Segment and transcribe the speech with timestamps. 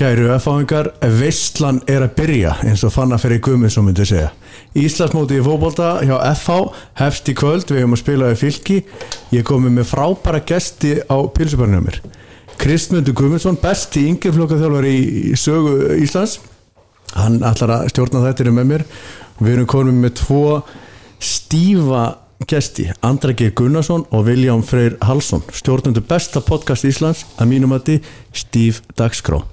[0.00, 0.86] Kæru F-áðingar,
[1.20, 4.30] veistlan er að byrja eins og fann að fyrir gummið svo myndi segja.
[4.80, 6.56] Íslandsmóti í fókbólta hjá FH
[7.02, 8.78] hefst í kvöld, við hefum að spila við fylki.
[9.36, 12.00] Ég komi með frábæra gesti á pilsubarnið mér.
[12.64, 16.38] Kristmundur Guðmundsson, besti yngjaflokkaþjálfari í, í sögu Íslands.
[17.18, 18.88] Hann ætlar að stjórna þetta með mér.
[19.36, 20.42] Við erum komið með tvo
[21.20, 22.08] stífa
[22.48, 23.52] gesti, Andra G.
[23.52, 29.44] Gunnarsson og Viljám Freyr Halsson stjórnundu besta podcast Íslands að mínum að því Stíf Dagskrá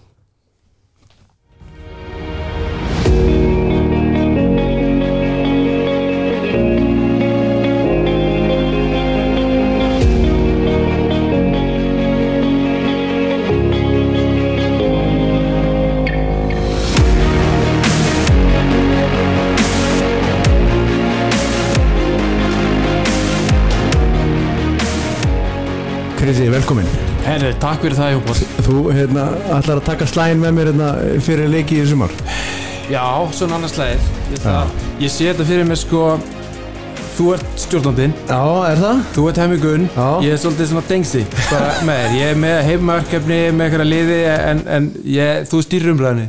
[26.57, 26.88] velkomin.
[27.25, 29.25] Herri, takk fyrir það Jóbor Þú hérna,
[29.57, 30.88] ætlar að taka slægin með mér hérna,
[31.25, 32.13] fyrir leiki í sumar?
[32.87, 33.04] Já,
[33.35, 34.73] svona annars leið ég, það,
[35.04, 36.04] ég sé þetta fyrir mér sko
[37.17, 38.12] Þú ert stjórnandinn.
[38.29, 38.99] Já, er það?
[39.15, 40.07] Þú ert hemmigun Já.
[40.21, 41.23] Ég er svolítið svona dengsi.
[42.20, 46.27] Ég er með heimaverkefni með einhverja liði En, en ég, þú stýrir umræðinni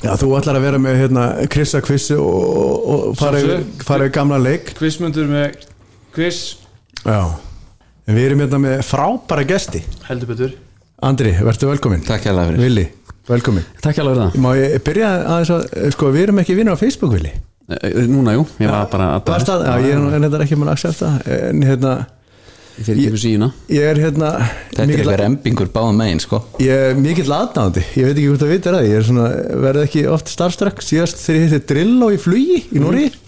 [0.00, 4.70] Já, þú ætlar að vera með hérna, Krissa kvissi og, og, fara yfir gamla leik.
[4.78, 5.58] Quizmundur með
[6.16, 6.38] quiz.
[7.04, 7.26] Já,
[8.10, 9.84] en við erum hérna með frábæra gesti.
[10.08, 10.56] Heldur betur.
[11.06, 12.60] Andri, verður velkomin Takk hérlega fyrir.
[12.66, 12.82] Vili,
[13.30, 13.64] velkomin.
[13.80, 17.14] Takk hérlega fyrir Má ég byrja aðeins að, sko, við erum ekki vinnur á Facebook,
[17.16, 17.30] Vili.
[17.70, 20.72] Það Núna, jú, ég var bara að Varst að, já, ég er þetta ekki mann
[20.72, 21.92] að accepta En hérna,
[22.80, 26.20] Ég fyrir ekki fyrir sína ég er hérna Þetta er mikill- eitthvað rembingur báðum megin,
[26.24, 26.38] sko.
[26.64, 29.26] Ég er mikill aðdáðandi, ég veit ekki hvort það vitir að því, ég er svona,
[29.66, 33.18] verði ekki oft starfstrakk, síðast þegar ég hitti Drillo í flugi í Nóri Já,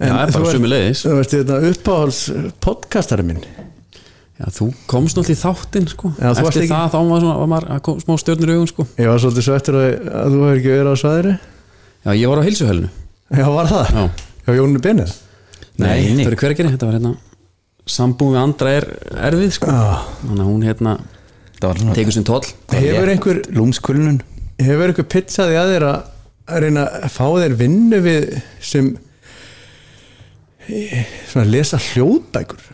[0.00, 1.02] það er bara sömuleiðis.
[1.04, 2.20] Þú veist, þetta uppáhalds
[2.64, 3.42] podcastari minn.
[4.40, 6.10] Já, þú komst náttúrulega í þáttinn, sko.
[6.16, 8.52] Já, þú varst Eftir ekki- það, þá var, svona, var maður að kom, smá stjörnur
[8.52, 8.86] í augun, sko.
[8.96, 11.34] Ég var svolítið svo eftir að, að þú hefur ekki verið á svæðinu.
[12.00, 12.88] Já, ég var á heilsuhölinu
[13.36, 13.90] Já, var það?
[13.92, 14.04] Já.
[14.46, 15.10] Já, Jónu Benið
[15.80, 16.24] Nei, nei.
[16.24, 17.12] fyrir hvergeri, þetta var hérna
[17.90, 18.86] Sambúð við andra er
[19.28, 19.66] erfið, sko.
[19.68, 20.94] Já, Þannig að hún, hérna,
[21.60, 22.48] var tekur sinn toll.
[22.72, 24.20] Hefur einhver, lúmskulnun.
[24.60, 28.26] hefur einhver pizzaði að þér að reyna að fá þér vinnu við
[28.64, 29.00] sem eh,
[31.30, 32.68] svona lesa hljóðbækur.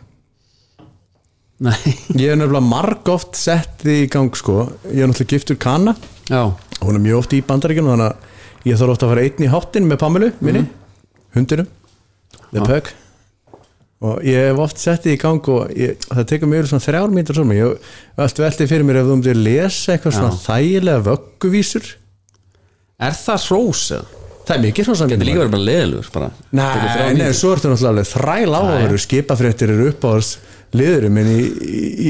[1.66, 1.78] Nei,
[2.20, 5.96] Ég hef nefnilega marg oft sett því í gang sko, ég er náttúrulega giftur kana.
[6.28, 6.42] Já,
[6.82, 9.50] hún er mjög oft í bandaríkjunum þannig að ég þarf ofta að fara einn í
[9.52, 10.64] háttin með Pamilu minni,
[11.36, 11.68] hundinum
[12.50, 12.66] The Já.
[12.68, 12.92] Pug
[14.06, 17.14] og ég hef oft sett því í gang og ég, það tekur mjög svona þrjár
[17.32, 17.56] svona.
[17.56, 20.42] Ég hef allt veltið fyrir mér ef þú myndir lesa eitthvað svona Já.
[20.44, 21.88] þægilega vögguvísur.
[23.00, 24.25] Er það hrós eða?
[24.46, 26.28] Það er mikið svona Þetta er líka verið bara leðilegur, bara.
[26.56, 31.18] Nei, nei, svo ertu náttúrulega þræl á að veru skipafréttir eru upp á þess liðurum
[31.22, 31.40] en í,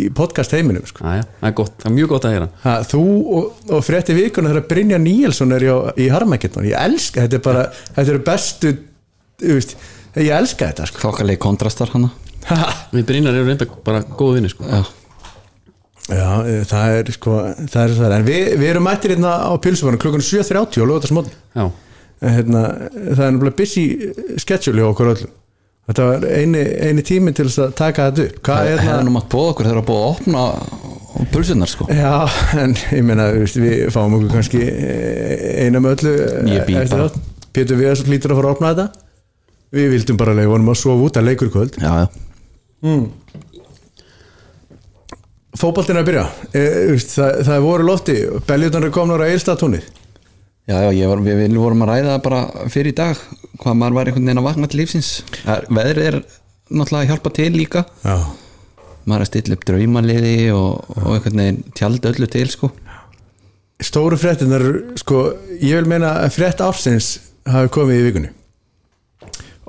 [0.00, 1.04] í, podcast heiminum sko.
[1.04, 2.48] Já, já, það er gott, það er mjög gott að heyra.
[2.64, 3.02] Ha, Þú
[3.38, 6.68] og, og frétti vikuna þegar Brynja Níelsson er hjá, í Harmageddon.
[6.70, 8.74] Ég elska, þetta er bara þetta eru bestu,
[9.44, 9.76] þú veist
[10.16, 11.02] ég elska þetta sko.
[11.04, 12.12] Þokkalegi kontrastar hana.
[12.48, 14.66] Ha, Við Brynjar eru reynda bara góð vinni, sko.
[14.70, 14.82] Já,
[16.06, 17.32] Já, eh, það er sko
[17.66, 21.10] það er það, en við, við erum mættir hérna á pilsuvarnu klukkan 7.30 og lögða
[21.10, 21.64] það Já,
[22.22, 22.62] hérna,
[22.92, 23.84] það er náttúrulega busy
[24.40, 25.34] schedule hjá okkur öllum.
[25.86, 28.38] Þetta var eini, eini tími til þess að taka þetta upp.
[28.46, 31.70] Hvað það er hefði það nú mátt bóða okkur þegar að búa að opna pulsunar
[31.70, 31.86] sko.
[31.94, 32.14] Já,
[32.58, 37.06] en ég meina, við fáum okkur kannski eh, einum öllu eh, Ég eftir bara.
[37.06, 37.20] það.
[37.54, 39.04] Pétur við lítur að fara að opna þetta.
[39.76, 41.78] Við vildum bara leiða vonum að sofa út að leikur í kvöld.
[41.82, 42.08] Já, já.
[45.56, 46.24] Fótboltin er að byrja.
[46.50, 46.64] E,
[47.00, 48.16] það, það voru lofti.
[48.48, 49.86] Beljutan er komnar á eilstatúnið
[50.66, 52.40] Já, já, ég var, við, við vorum að ræða það bara
[52.74, 53.20] fyrir í dag
[53.62, 55.10] hvað maður var einhvern veginn að vakna til lífsins.
[55.44, 56.16] Það Veðrið er
[56.74, 57.82] náttúrulega að hjálpa til líka.
[58.02, 58.16] Já,
[59.06, 62.72] maður er að stilla upp draumaliði og, og einhvern veginn tjald öllu til sko.
[63.86, 64.64] Stóru fréttinar
[64.98, 65.20] sko,
[65.60, 67.12] ég vil meina að frétt ársins
[67.46, 68.32] hafi komið í vikunni.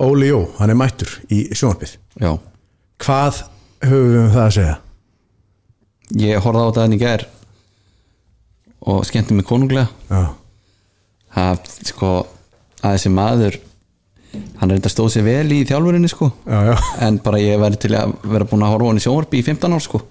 [0.01, 1.93] Óli Jó, hann er mættur í sjónvarpið.
[2.21, 2.31] Já,
[3.05, 3.43] Hvað
[3.85, 4.75] höfum við um það að segja?
[6.17, 7.23] ég horfði á þetta enn í gær
[8.87, 9.89] og skemmti mig konunglega.
[10.09, 10.21] Já,
[11.37, 12.11] það, sko,
[12.81, 13.59] að þessi maður
[14.59, 16.29] hann er enda stóð sér vel í þjálfurinni sko.
[16.47, 16.75] Já, já.
[17.07, 19.77] En bara ég væri til að vera búin að horfa hann í sjónvarpi í 15
[19.77, 20.01] ár sko.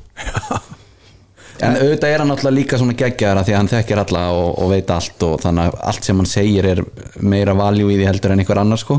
[1.56, 4.72] En auðvitað er hann alltaf líka svona geggjara því að hann þekkir alla og, og
[4.74, 6.82] veit allt og þannig að allt sem hann segir er
[7.24, 8.98] meira valjú í því heldur en einhver annar sko.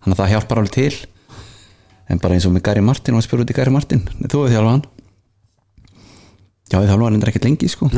[0.00, 0.94] Þannig að það hjálpar alveg til.
[2.10, 4.40] En bara eins og með Gary Martin og að spyrja út í Gary Martin þú
[4.40, 4.86] hefur þjálfað hann?
[6.70, 7.90] Já ég þjálfað hann ekkert lengi sko.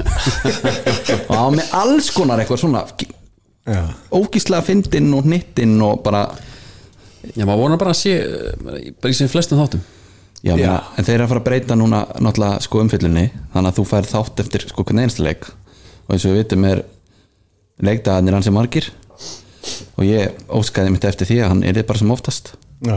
[1.31, 3.22] Og á með alls konar eitthvað svona Já,
[4.13, 6.25] ógíslega fyndinn og hnittinn og bara
[7.37, 8.15] já maður vonar bara að sé
[9.01, 9.83] bara í sem flestum þáttum.
[10.43, 10.73] Já, Já.
[10.99, 14.09] En þeir eru að fara að breyta núna náttúrulega sko umfyllunni þannig að þú fær
[14.11, 15.47] þátt eftir sko hvernig einsta leik.
[16.09, 16.83] Og eins og við vitum er
[17.79, 18.89] leikdagarnir hans er margir.
[19.95, 22.55] Og ég óskaði mitt eftir því að hann er þið bara sem oftast.
[22.83, 22.97] Já.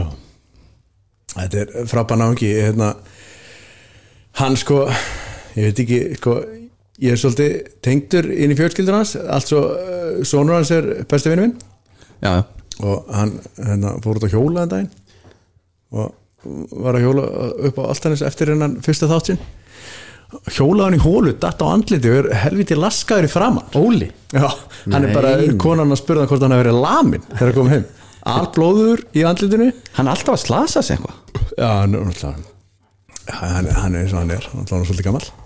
[1.36, 2.94] Þetta er frábæð náungi hérna,
[4.36, 4.82] Hann sko
[5.56, 6.32] Ég veit ekki sko,
[7.02, 9.16] Ég er svolítið tengdur inn í fjölskyldur hans.
[9.20, 11.58] Altså, uh, sonur hans er besti vinnu minn.
[12.24, 12.40] Já,
[12.80, 14.90] og hann hérna, fór út að hjóla en daginn.
[15.96, 16.14] Og
[16.86, 17.28] var að hjóla
[17.68, 19.46] upp á alltanis eftir hennan fyrsta þátt sinn
[20.56, 24.08] hjólaði hann í hólu, datt á andliti og er helviti laskaður í framann Óli?
[24.34, 24.48] Já,
[24.90, 25.54] hann er bara, Nei.
[25.60, 27.86] konan að spurða hvort hann hefur verið lamin þegar hann kom heim.
[28.26, 29.70] Alblóður í andlitinu.
[29.94, 31.50] Hann er alltaf að slasa sig eitthvað.
[31.54, 32.06] Já, hann er
[33.26, 35.45] hann, hann er eins og hann er, hann er svolítið gammal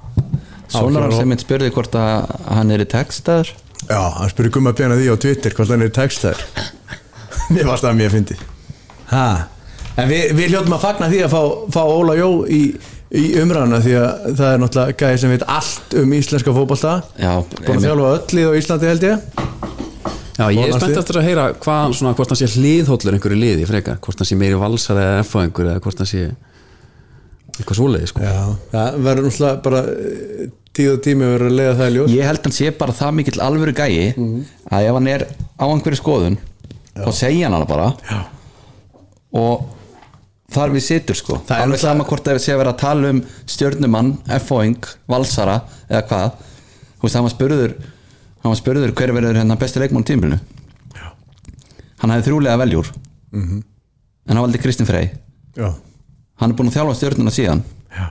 [0.70, 3.50] Sónar sem mitt spurði hvort að hann er í textaður.
[3.88, 6.46] Já, hann spurði gumma bjana því á Twitter hvort hann er textaður.
[7.54, 8.36] Mér varst það mér fyndi
[9.10, 9.26] ha.
[9.98, 11.42] En við, við hljóttum að fagna því að fá,
[11.74, 12.60] fá Óla Jó í,
[13.10, 16.92] í umræðuna því að það er náttúrulega gæði sem veit allt um íslenska fótbolta.
[17.18, 17.32] Já,
[17.64, 19.24] Búin að þjálfa öll lið á Íslandi held ég.
[20.40, 23.66] Já, ég er spennt eftir að heyra hvað, svona, hvort hann sé hliðhóllur einhverju liði
[23.68, 26.22] frekar, hvort hann sé meiri valsar eða F á einhverju eða hvort hann sé
[27.58, 28.24] eitthvað svoleiði sko.
[28.24, 28.38] Já,
[28.70, 29.82] það verður náttúrulega bara
[30.76, 32.12] tíð og tími verður að leiða það í ljós.
[32.14, 34.12] Ég held hann sé bara það mikill alvöru gæi
[34.70, 35.24] að ef hann er
[35.58, 36.38] á einhverju skoðun
[36.94, 37.88] þá segja hann hana bara.
[38.10, 38.20] Já.
[39.40, 39.66] og
[40.50, 41.38] þar við situr sko.
[41.46, 44.78] Það er alveg sama hvort það sé að vera að tala um stjörnumann, F-óing,
[45.10, 46.30] valsara eða hvað.
[46.98, 47.76] Þú veist, hann var spurður
[48.40, 50.38] hann var spurður hver verður hérna besti leikmann á tímbilinu
[52.00, 52.88] hann hafði þrjúlega veljúr.
[53.32, 53.62] Mhm.
[54.26, 55.10] en hann valdi Kristinn Frey.
[55.56, 55.74] Já,
[56.40, 57.62] hann er búin að þjálfa stjörnuna síðan.
[57.90, 58.06] Já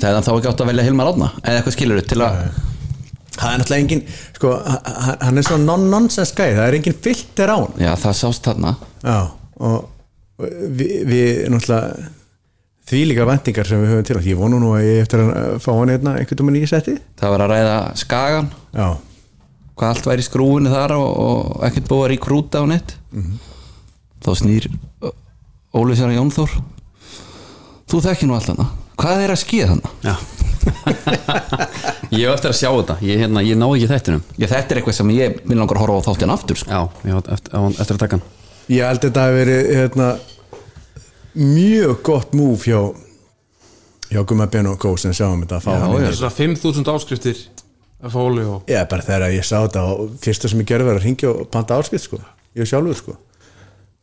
[0.00, 2.38] hefði hann þá ekki átt að velja Hilmar Átna eða eitthvað skilur til að
[3.32, 4.00] Það er náttúrulega engin,
[4.36, 4.50] sko,
[5.24, 7.78] hann er svona non-nonsense gæði, það er engin filter á hann.
[7.80, 8.72] Já, það sást þarna.
[9.00, 9.16] Já,
[9.56, 10.42] og
[10.76, 12.10] við, við náttúrulega
[12.92, 15.70] því líka vendingar sem við höfum til ég vonu nú að ég eftir að fá
[15.70, 16.98] hann hérna einhvern veginn í setti.
[17.22, 18.52] Það var að ræða skagan.
[18.76, 18.86] Já,
[19.80, 22.94] hvað allt væri skrúinu þar og, og ekkert búið að ríkrúta á nett
[24.22, 24.68] þá snýr
[25.72, 26.52] Óli að Jónþór.
[27.88, 28.68] Þú þekki nú allt hana
[29.02, 29.92] hvað er að skýða hana?
[30.06, 30.14] Já.
[32.12, 32.94] Ég hef eftir að sjá þetta.
[33.02, 34.22] Ég, hérna, ég náði ekki þættinum.
[34.36, 36.68] Já, þetta er eitthvað sem ég vil langar að horfa á þáttinn aftur sko.
[36.70, 38.26] Já, ég hef eftir, á- eftir að taka hann.
[38.72, 40.08] Ég held að þetta hafi verið hérna,
[41.40, 42.78] mjög gott múf hjá
[44.12, 45.98] hjá Gumma Ben og Gó sem sjáum þetta að fá Já, hann já.
[46.02, 47.38] inn í- Svona 5.000 áskriftir
[48.04, 51.00] að fóli og Já, bara þegar ég sá þetta og fyrsta sem ég gerði var
[51.00, 52.20] að ringja og panta áskipt sko,
[52.60, 53.16] ég sjálfur sko.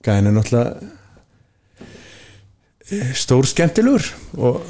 [0.03, 0.89] Gæðin er náttúrulega
[2.89, 4.09] eh, stór skemmtilegur
[4.41, 4.63] og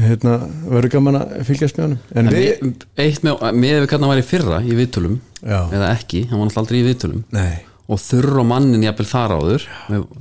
[0.00, 0.36] hérna
[0.70, 1.98] verður gaman að fylgjast með honum?
[2.14, 2.70] En, En við,
[3.04, 5.58] eitt með, með við hvernig hann var í fyrra í viðtölum Já.
[5.74, 7.52] eða ekki, hann var náttúrulega aldrei í viðtölum nei.
[7.90, 9.64] og þurr og mannin jafnvel þar áður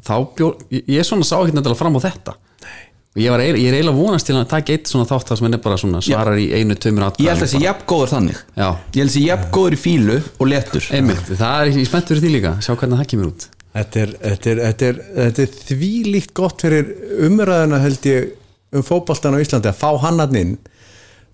[0.07, 2.35] þá bjór, ég, ég svona sá ekki nefnilega fram á þetta.
[2.65, 2.79] Nei.
[3.15, 5.39] og ég, var, eiginlega- ég er eiginlega vonast til að taka eitt svona þátt þar
[5.41, 8.41] sem henni bara svona svarar í einu, tveimur ég held að þessi jafn góður þannig.
[8.57, 8.67] Já.
[8.69, 12.11] ég held að þessi jafn góður í fílu og letur einmitt, það er ég spennt
[12.11, 12.51] fyrir því líka.
[12.63, 13.47] Sjá hvernig það kemur út.
[13.69, 16.87] Þetta er, þetta, er, þetta, er, þetta er þvílíkt gott fyrir
[17.27, 18.31] umræðuna held ég
[18.75, 20.53] um fótboltan á Íslandi að fá hann hann inn.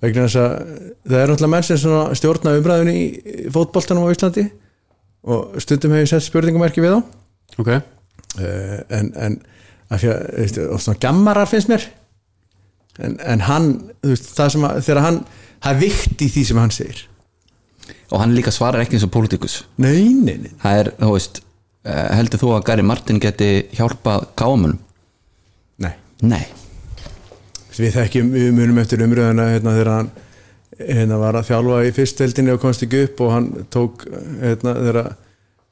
[0.03, 0.53] Vegna þess að
[1.07, 4.45] það er náttúrulega menn sem stjórna umræðunni í fótboltanum á Íslandi
[5.25, 6.99] og stundum hefur ég sett spurningamerki við þá.
[7.61, 9.39] Ok, uh, en, en
[9.89, 11.87] veist, og svona gammarar finnst mér.
[13.01, 13.71] En, en hann
[14.05, 15.21] veist, það sem að, þegar hann
[15.65, 17.05] það er vikt í því sem hann segir.
[18.13, 19.63] Og hann líka svarar ekki eins og pólitíkus.
[19.81, 24.29] Nei, nei, nei, það er, þú veist eh, heldur þú að Gary Martin geti hjálpað
[24.37, 24.77] kámunum?
[25.81, 25.95] nei.
[26.23, 26.64] Nei
[27.81, 30.09] við þekkjum, við munum eftir umröðuna hérna þegar hann
[30.79, 34.07] hérna var að þjálfa í fyrstveldinni og komst ekki upp og hann tók
[34.41, 34.99] hérna þegar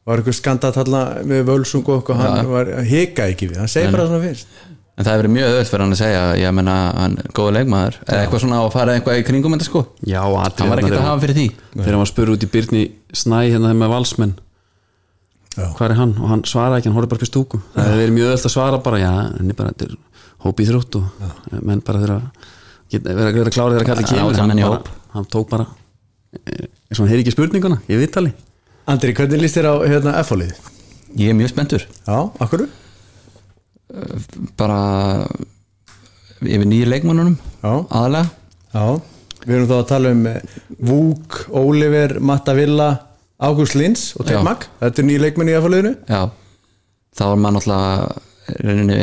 [0.03, 2.48] var eitthvað skandatalla með völsung og okkur, hann Já.
[2.51, 4.55] var, hika ekki við, hann segir bara svona fyrst.
[4.93, 7.53] En það hefur verið mjög öðvöld fyrir hann að segja ég menna hann er góða
[7.55, 7.95] leikmaður.
[8.05, 9.81] Eða eitthvað svona að fara eitthvað í kringum þetta sko?
[10.05, 11.45] Já, hann var ekkert að hafa fyrir því.
[11.72, 12.83] þegar hann var spurður út í Byrni
[13.13, 14.36] Snæ hérna þeim með valsmenn.
[15.53, 15.67] Já.
[15.77, 16.13] hvað er hann?
[16.17, 17.60] Og hann svaraði ekki, hann horfði bara upp í stúku.
[17.75, 19.12] Það hefur verið mjög öll að svara bara, já,
[19.53, 19.98] bara þetta er
[20.43, 22.17] hóp í þrótt og menn bara þeirra
[22.91, 24.38] geta, vera, vera klárið þeirra kalli Já, kemur.
[24.38, 25.65] já, menn í bara, hann tók bara
[26.43, 28.33] eh, eins og hann heyri ekki spurninguna, ég viðtali.
[28.91, 30.53] Andri, hvernig líst þér á hérna F-fólið?
[31.15, 31.83] ég er mjög spenntur.
[32.07, 32.67] Já, akkur?
[34.57, 35.27] bara
[36.43, 38.29] yfir nýju leikmannunum Já, aðalega
[38.73, 38.85] já.
[39.43, 40.55] Við erum þá að tala um eh,
[40.88, 42.88] Vúk, Óliver, Matta Villa
[43.43, 44.38] Ágúst Lins og Já.
[44.39, 46.21] Teimag Þetta er nýja leikmenn í F-fóliðinu já,
[47.13, 49.00] þá er maður náttúrulega rauninni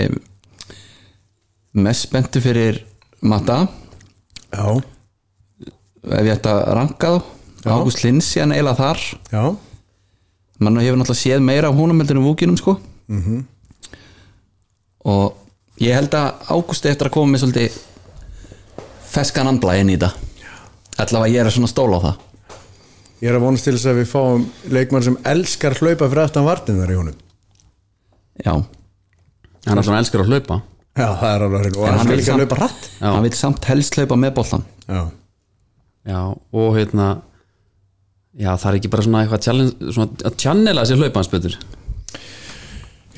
[1.75, 2.85] mest spenntur fyrir
[3.23, 3.69] Matta.
[4.51, 4.65] Já,
[6.11, 7.21] ef ég ætti að ranka þá.
[7.71, 9.03] Ágúst Lins síðan eiginlega þar.
[9.31, 9.43] Já,
[10.61, 12.79] mann hefur náttúrulega séð meira heldur en vúkinum sko.
[13.09, 13.45] Mhm.
[15.05, 15.35] og
[15.81, 17.79] ég held að Ágústi eftir að koma með svolítið
[19.11, 20.13] feskan andla inn í þetta.
[20.99, 22.19] Allavega ég er svona stóla á það.
[23.21, 26.45] Ég er að vonast til þess að við fáum leikmann sem elskar hlaupa fyrir aftan
[26.45, 27.17] vartin þar í honum.
[28.45, 30.63] Já, hann er alltaf elskar að hlaupa
[30.99, 32.61] já, það er alveg hrein og hann hann vil vill ekki að hlaupa.
[32.65, 33.09] rætt Já.
[33.15, 35.03] hann vil samt helst hlaupa með boltan já,
[36.11, 36.21] já,
[36.53, 37.09] og hérna
[38.35, 41.59] já, það er ekki bara svona eitthvað challenge, svona að channela sér hlaupa hans betur.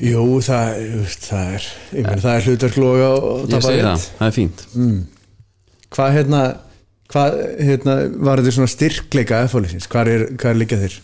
[0.03, 0.79] Jú, það,
[1.21, 4.63] það er ég meni, það er hlutverkloga og ég tapa segi það, það er fínt.
[5.93, 6.39] Hvað hérna
[7.13, 10.95] hvað hérna var þetta svona styrkleika efalýsins, hvað er, hvað er líka þér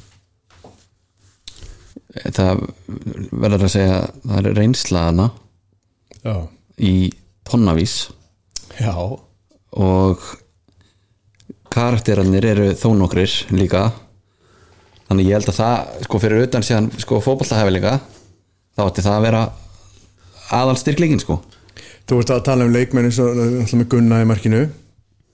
[2.33, 2.63] það
[3.29, 5.27] verður að segja það er reynslaðana
[6.25, 6.33] já,
[6.79, 7.09] í
[7.47, 8.09] tonnavís
[8.79, 10.23] já, og
[11.73, 13.89] karakterarnir eru þó nokkrir líka.
[15.09, 17.95] Þannig ég held að það sko fyrir utan síðan sko fótballahæfileika
[18.77, 19.41] þá ætti það að vera
[20.59, 21.39] aðal styrklingin sko.
[22.09, 24.61] Þú ert að tala um leikmenn eins og alltaf með Gunna í markinu.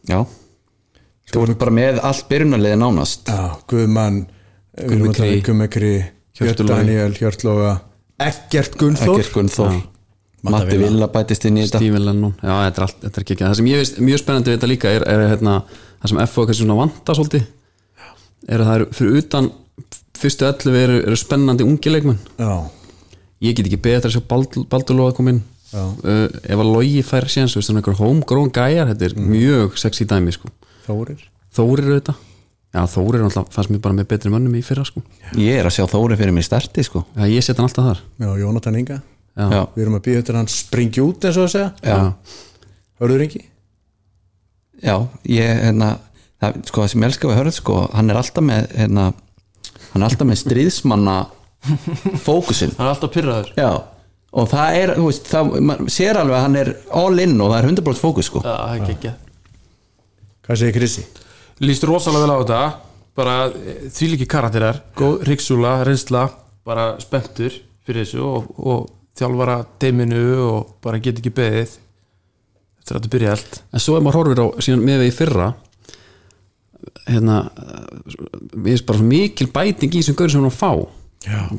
[0.09, 0.19] Já.
[1.31, 3.31] Þú ert bara með allt byrjunarliði nánast.
[3.31, 4.25] Já, Guðmann
[4.75, 5.39] Kri.
[5.45, 5.95] Gummekri,
[6.35, 6.67] Hjört Hjörtur.
[6.67, 7.75] Daniel Hjörtloga,
[8.19, 9.21] Ekkert Gunnþór.
[9.21, 9.77] Ekkert Gunnþór.
[10.53, 11.07] Matti Villa.
[11.11, 11.81] Bætist inn í þetta.
[11.81, 14.51] Steven Lennon, já þetta er, allt, þetta er ekki það sem ég veist mjög spennandi
[14.51, 15.55] við þetta líka er, er hérna,
[16.01, 17.45] það sem FO kannski svona vanta svolítið.
[18.45, 19.49] Er að það eru fyrir utan
[20.15, 22.19] fyrstu 11 eru, eru spennandi ungi leikmenn.
[22.39, 22.53] Já,
[23.47, 25.41] ég get ekki betra að sjá Baldur, Baldur Lóða komin
[25.73, 25.81] Já.
[25.81, 30.05] uh, ef að logi fær séns, veist, svona einhver homegrown gæjar þetta er mjög sexy
[30.07, 30.51] dæmi sko.
[30.85, 31.25] Þórir?
[31.55, 32.21] Þórir auðvitað.
[32.75, 35.01] Já Þórir er alltaf, fannst mér bara með betri mönnum í fyrra sko.
[35.39, 37.05] ég er að sjá Þóri fyrir mér í starti sko.
[37.15, 38.01] Já, ég set hann alltaf þar.
[38.19, 39.01] Já, Jónatan Inga,
[39.35, 42.05] við erum að býða eftir að hann springi út eins og að segja,
[43.01, 43.41] hörður Ingi?
[44.85, 44.95] Já
[45.31, 45.89] ég hérna
[46.43, 49.09] það, sko það sem ég elska við hörð sko hann er alltaf með hérna
[49.91, 51.17] hann er alltaf með stríðsmanna
[52.25, 52.73] fókusinn.
[52.77, 53.69] Hann er alltaf pyrraður Já,
[54.35, 56.73] og það er, þú veist, það, man sér alveg að hann er
[57.03, 58.43] all in og það er 100% fókus sko.
[58.45, 59.13] Já, það er ekki
[60.45, 61.05] hvað segir Krissi?
[61.63, 62.61] líst rosalega vel á þetta
[63.15, 63.35] bara
[63.95, 66.27] því líki karakterar góð ríksúla, reynsla
[66.67, 67.53] bara spenntur
[67.87, 71.77] fyrir þessu og, og þjálfara teiminu og bara get ekki beðið
[72.85, 73.61] eftir að þetta byrja allt.
[73.73, 75.47] En svo ef maður horfir á síðan með við í fyrra
[77.05, 77.39] hérna
[78.53, 80.71] við erum bara svo mikil bæting í þessum gaur sem hann að fá.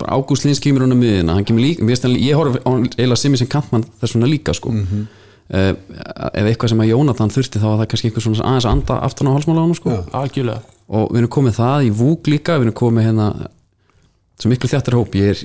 [0.06, 3.36] Ágúst Lins kemur hann að miðina hann kemur líka, ég horf á hann eiginlega sem
[3.38, 4.70] sem kantmann þess vegna líka sko.
[4.70, 5.06] Mhm.
[5.50, 5.74] uh,
[6.34, 9.00] ef eitthvað sem að Jónatan þurfti þá var það kannski einhver svona aðeins að anda
[9.06, 9.90] aftan á hálsmála á hann sko
[10.86, 13.28] og við erum komið það í vúk líka við erum komið hérna
[14.38, 15.14] svo miklu þjáttar hóp.
[15.18, 15.38] Ég er,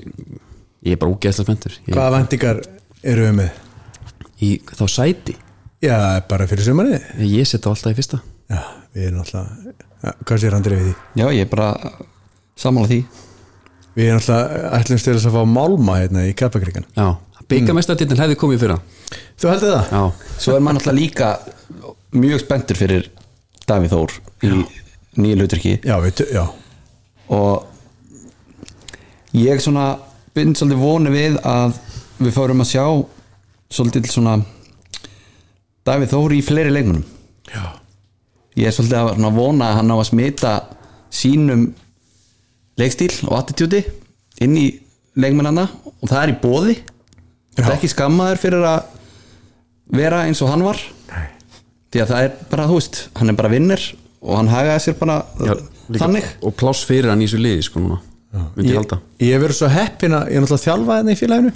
[0.82, 1.76] ég er bara úgeðslega spenntur.
[1.86, 2.62] Ég, hvaða vendingar
[3.02, 3.60] eru við með?
[4.42, 5.34] í þá sæti?
[5.82, 5.96] Já,
[6.30, 6.98] bara fyrir sumarið.
[7.22, 8.20] Ég, ég setja alltaf í fyrsta.
[8.50, 8.62] Já,
[8.94, 9.44] við erum alltaf
[10.26, 10.94] hvað sér Andrið við því?
[11.20, 11.68] Já, ég er bara
[12.58, 13.00] sammála því.
[13.96, 17.06] Við erum alltaf ætlumst til þess að fá málma hérna í Kappakrikan já,
[17.50, 18.78] byggamestatitin hefði komið í fyrra.
[19.40, 19.90] Þú heldur það?
[19.92, 21.28] já, Svo er maður alltaf líka
[22.22, 23.10] mjög spenntur fyrir
[23.68, 24.16] Davíð Þór
[24.48, 24.52] í
[25.20, 26.46] nýja hluturki já, við, já,
[27.28, 27.68] og
[29.36, 29.86] ég svona
[30.36, 31.76] bind svolítið voni við að
[32.22, 32.84] við fórum að sjá
[33.72, 34.36] svolítið svona
[35.86, 37.02] Davíð Þór í fleiri leikmunum
[37.50, 37.64] já.
[38.56, 40.52] ég er svolítið að vona að hann á að smita
[41.12, 41.66] sínum
[42.80, 43.82] leikstíl og attitúti
[44.44, 44.66] inn í
[45.18, 46.76] leikmennana og það er í bóði
[47.58, 48.86] það er ekki skammaður fyrir að
[49.92, 50.78] vera eins og hann var.
[51.10, 51.26] Nei.
[51.92, 53.82] því að það er bara, þú veist, hann er bara vinnir
[54.22, 56.30] og hann hagaði sér bara já líka, þannig.
[56.40, 57.98] Og pláss fyrir hann í þessu liði sko núna
[58.32, 58.78] ég
[59.20, 61.52] ég, verið svo heppin að ég er náttúrulega að þjálfa hérna í félaginu.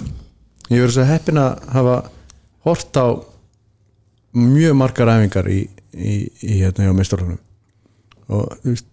[0.67, 1.95] Ég verið svo heppin að hafa
[2.67, 3.07] hort á
[4.37, 5.61] mjög margar æfingar í,
[5.97, 7.39] í, í hérna hjá meistarunum
[8.27, 8.85] og veist,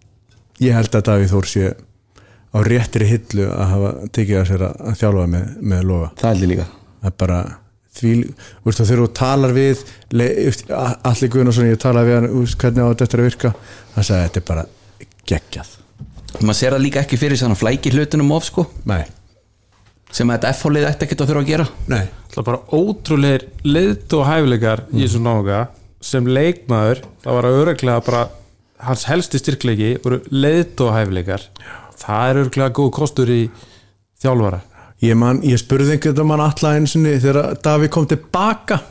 [0.63, 4.81] ég held að Davíð Þór sé á réttri hillu að hafa tekið að sér að,
[5.01, 6.09] þjálfa með, með loga.
[6.21, 6.67] Það held ég líka.
[7.03, 7.39] Það er bara
[7.95, 9.83] því, þú veist, og þegar þú talar við
[10.15, 12.29] le- þú veist, a- Atli Guðnarsson, ég talaði við hann
[12.63, 13.53] hvernig á þetta eftir að virka?
[13.97, 14.65] Hann sagði þetta er bara
[15.27, 15.75] geggjað
[16.41, 18.67] maður sér það líka ekki fyrir svona flæki hlutunum of sko.
[18.89, 19.03] Nei,
[20.11, 21.67] sem að þetta F-hólið ætti ekkert að þurfa að gera.
[21.91, 25.59] Nei, Það er bara ótrúleir leiðt og hæfileikar í þessum nága
[26.03, 28.23] sem leikmaður, það var að öruglega bara
[28.85, 31.45] hans helsti styrkleiki voru leiðt og hæfileikar
[32.01, 33.39] það er öruglega góð kostur í
[34.19, 34.59] þjálfara.
[35.03, 38.81] Ég, man, ég spurði einhvern mann alla einu sinni þegar Davíð kom tilbaka.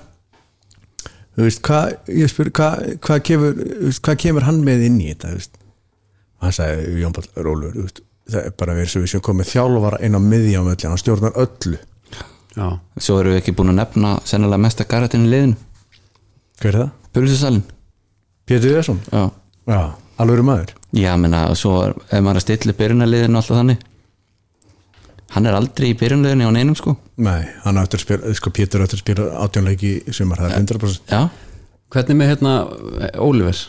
[1.35, 4.99] Þú veist, hvað ég spurði, hvað, hvað, kemur, þú veist, hvað kemur hann með inn
[5.03, 5.61] í þetta þú veist
[6.47, 7.79] hann sagði, Jón Pall Rólur
[8.31, 11.01] það er bara verið svo við sem komið þjálfara inn á miðja á möllin, hann
[11.01, 11.81] stjórnar öllu.
[12.55, 12.67] Já,
[13.03, 15.57] svo eru við ekki búin að nefna sennilega mesta karatinn í liðinu.
[16.63, 16.93] Hver er það?
[17.15, 17.65] Pulsusalinn.
[18.49, 19.01] Pétur Þessum?
[19.11, 19.25] já.
[19.65, 19.81] Já,
[20.21, 20.73] alveg maður.
[20.95, 23.85] Já, menna, svo er, ef maður er að stilla byrjunarliðinu og alltaf þannig.
[25.35, 26.95] Hann er aldrei í byrjunarliðinu á neinum sko.
[27.25, 30.63] Nei, hann áttur að spila, sko Pétur áttur að spila átjónleiki í sumar, það er
[30.63, 31.21] 100% Já,
[31.95, 32.55] hvernig með hérna
[33.25, 33.65] Oliver?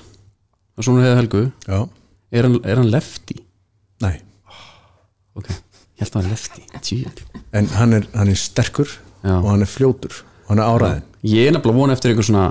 [0.76, 1.44] Og svona hefði Helgu?
[1.66, 1.80] Já,
[2.36, 3.38] er hann, er hann lefti
[4.04, 4.18] Nei,
[5.40, 7.00] ok, ég held að það var lefti Tjú.
[7.56, 8.90] en hann er, hann er sterkur
[9.24, 9.38] Já.
[9.40, 12.46] og hann er fljótur og hann er áræðin ég er nefnilega vona eftir einhver svona,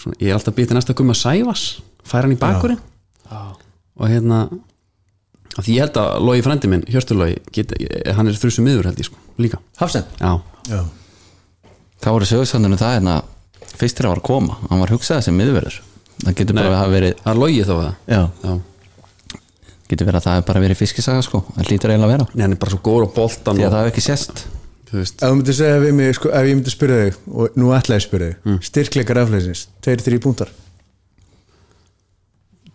[0.00, 1.66] svona ég er alltaf býtið næsta gumma Sævas
[2.06, 2.78] færa hann í bakurinn.
[3.96, 4.44] Og hérna
[5.56, 7.64] því ég held að Lógi frændi minn, Hjörturlógi
[8.14, 9.58] hann er þrjusum miður held ég sko, líka.
[9.80, 10.34] Hafsen já,
[10.68, 10.82] Já,
[12.04, 13.14] Það voru sögursandunum það hérna
[13.76, 15.78] fyrst þegar hann var að koma, hann var hugsað sem miðverður
[16.22, 18.52] það getur bara að hafa verið það er Lógi þá það já, já,
[19.90, 22.28] getur verið að það hefur bara verið fiskisaga sko, það lítur eiginlega að vera.
[22.34, 24.46] Nei, hann er bara svo góður á boltan því að það hefur ekki sést.
[24.86, 27.58] Þú veist, ef þú myndir segja við mig, sko, ef ég myndi spyrja þig og
[27.58, 28.58] nú ætla ég að spyrja þig, mm.
[28.68, 30.52] styrkleikar afleysins, tveir, þrý púntar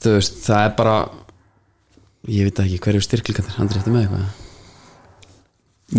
[0.01, 0.95] þú veist, það er bara
[2.29, 4.39] ég veit ekki hverju styrklingandir hann er þetta með eitthvað.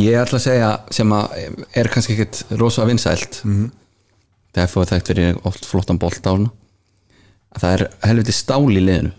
[0.03, 1.37] Ég ætla að segja sem að
[1.83, 3.43] er kannski ekkit rosa vinsælt.
[3.45, 3.71] Mm -hmm.
[4.55, 6.51] það er fóð þekkt fyrir oft flottan bolt á hana
[7.53, 9.13] að það er helviti stál í liðinu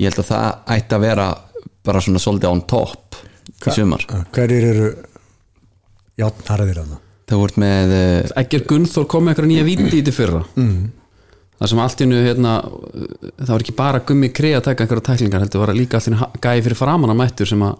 [0.00, 1.28] ég held að það ætti að vera
[1.82, 3.22] bara svona svolítið on top
[3.52, 4.04] í sumar.
[4.34, 4.92] Hverjir eru
[6.20, 9.88] játn harðir að það það voru með uh, Egger Gunnþór kom með eitthvað nýja víti
[9.88, 10.42] í þetta fyrra.
[10.58, 10.90] Mm.
[11.60, 12.54] það sem allt nú hérna,
[13.38, 16.28] það var ekki bara gummi krei að taka einhverja tæklingar heldur var líka allt nú
[16.42, 17.76] gæði fyrir framan að mættur sem að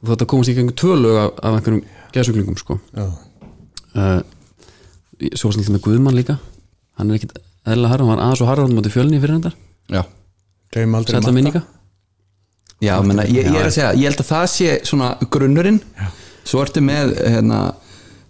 [0.00, 1.82] þú þetta komast í einhverjum tvölu af, af einhverjum
[2.14, 2.78] geðsuglingum sko.
[2.94, 3.06] Já,
[3.98, 4.20] uh,
[5.34, 6.38] svo var alltaf með Guðmann líka.
[7.00, 7.36] Hann er ekkit
[7.68, 9.58] eðla harður, hann var aðeins og harður hann mútið fjölni fyrir hendar,
[9.90, 10.04] já,
[10.70, 11.62] sætla minninga
[12.80, 15.80] já, menna, ég, ég er að segja ég held að það sé svona grunnurinn.
[16.48, 17.58] Svo ertu með hérna,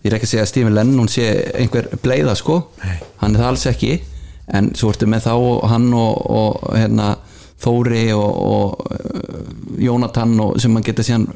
[0.02, 1.26] ég er ekki að segja að Stephen Lennon sé
[1.61, 2.97] einhver bleiða sko, Nei.
[3.23, 3.92] hann er það alls ekki.
[4.50, 7.12] En svo ertu með þá og hann og, og hérna,
[7.61, 9.40] Þóri og, og uh,
[9.85, 11.26] Jónatan og sem maður geta síðan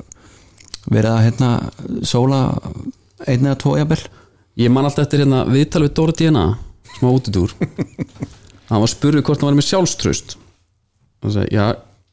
[0.88, 1.50] verið að hérna,
[2.08, 2.38] sóla
[3.28, 4.00] einn eða tvo jafnvel.
[4.56, 6.46] Ég man alltaf eftir hérna viðtal við Dóra Díana
[6.94, 7.52] smá útidúr.
[8.70, 10.38] Hann var spurður hvort hann var með sjálfströst
[11.24, 11.66] það sagði, já,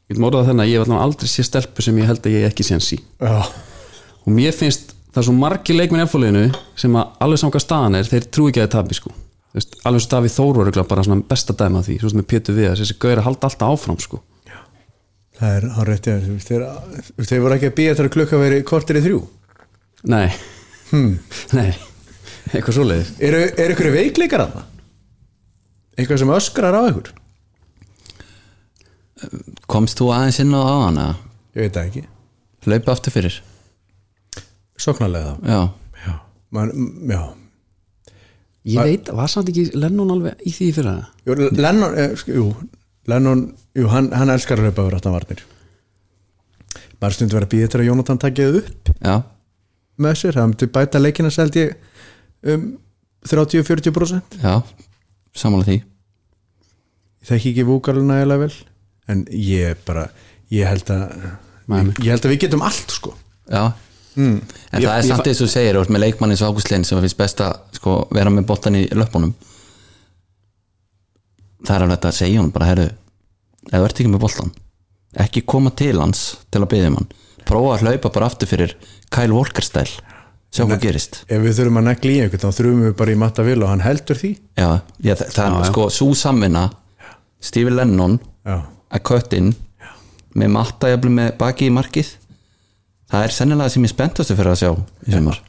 [0.08, 2.36] ég vil móra það þennan að ég hef aldrei sé stelpu sem ég held að
[2.36, 2.98] ég ekki sé hans í.
[3.22, 3.36] Já,
[4.22, 6.46] og mér finnst það er svo margir leikminn eftirleginu
[6.78, 9.14] sem að alveg samkvæð staðan er þeir trú ekki að það tabi sko.
[9.52, 12.56] Veist, alveg svo Davíð Þóru er bara svona besta dæma því svo sem með Pétur
[12.56, 14.22] við þessi gauður að halda alltaf áfram sko.
[15.42, 16.64] Það er hann rétt ég þeir,
[17.18, 19.22] þeir voru ekki að býja þar að klukka veri kortir í þrjú?
[20.12, 20.28] Nei,
[20.92, 21.16] hmm.
[21.58, 21.72] nei.
[22.52, 23.10] Eitthvað svoleiðis.
[23.22, 24.68] Eru, er ykkur veikleikar að það?
[25.98, 27.12] Eitthvað sem öskrar á ykkur?
[29.70, 31.14] Komst þú aðeins inn á hann eða
[31.52, 32.02] Ég veit það ekki.
[32.64, 33.34] Hlaupa aftur fyrir?
[34.80, 35.60] Sóknarlega það já,
[36.06, 36.14] Já,
[36.52, 36.70] Man,
[37.10, 37.20] já.
[38.72, 41.04] ég veit, var samt ekki Lennon alveg í því fyrir það?
[41.28, 42.46] Jú, Lennon, eh, sk- jú,
[43.10, 43.44] Lennon
[43.76, 45.42] jú, hann, hann elskar að hlaupa yfir aftan varnir.
[47.02, 49.16] Bara stundu verið að býja til að Jónatan takið upp já,
[49.98, 51.74] með sér, það myndi bæta leikina seld ég
[52.54, 52.68] um
[53.28, 54.54] 30-40% já
[55.34, 55.78] samanlega því.
[57.22, 58.52] Ég þekki ekki vúkaluna eða vel
[59.10, 60.08] en ég bara
[60.52, 61.06] ég held að
[61.72, 63.14] ég, ég held að við getum allt sko.
[63.50, 63.72] Já,
[64.14, 64.36] mm.
[64.72, 66.70] en Ég- það er samt eins og þú segir ert með leikmann eins og Ágúst
[66.70, 69.34] Lein sem finnst best að sko, vera með boltan í löpunum
[71.62, 72.88] það er alveg þetta að segja honum bara, herru,
[73.68, 74.52] ef þú ert ekki með boltan
[75.22, 77.10] ekki koma til hans til að byggja um hann.
[77.48, 78.72] Prófa að hlaupa bara aftur fyrir
[79.12, 79.88] Kyle Walker stæl
[80.52, 81.22] sjá hvað gerist.
[81.28, 83.70] ef við þurfum að negli í einhvern þá þurfum við bara í matta vil og
[83.72, 84.30] hann heldur því.
[84.60, 84.68] Já,
[85.00, 86.64] já það, það er sko svo samvinna
[87.42, 88.56] Steve Lennon já,
[88.92, 89.52] að kött inn
[90.38, 92.12] með matta jafnvel með baki í markið.
[93.12, 95.40] Það er sennilega sem ég spenntustu fyrir að sjá í sumar.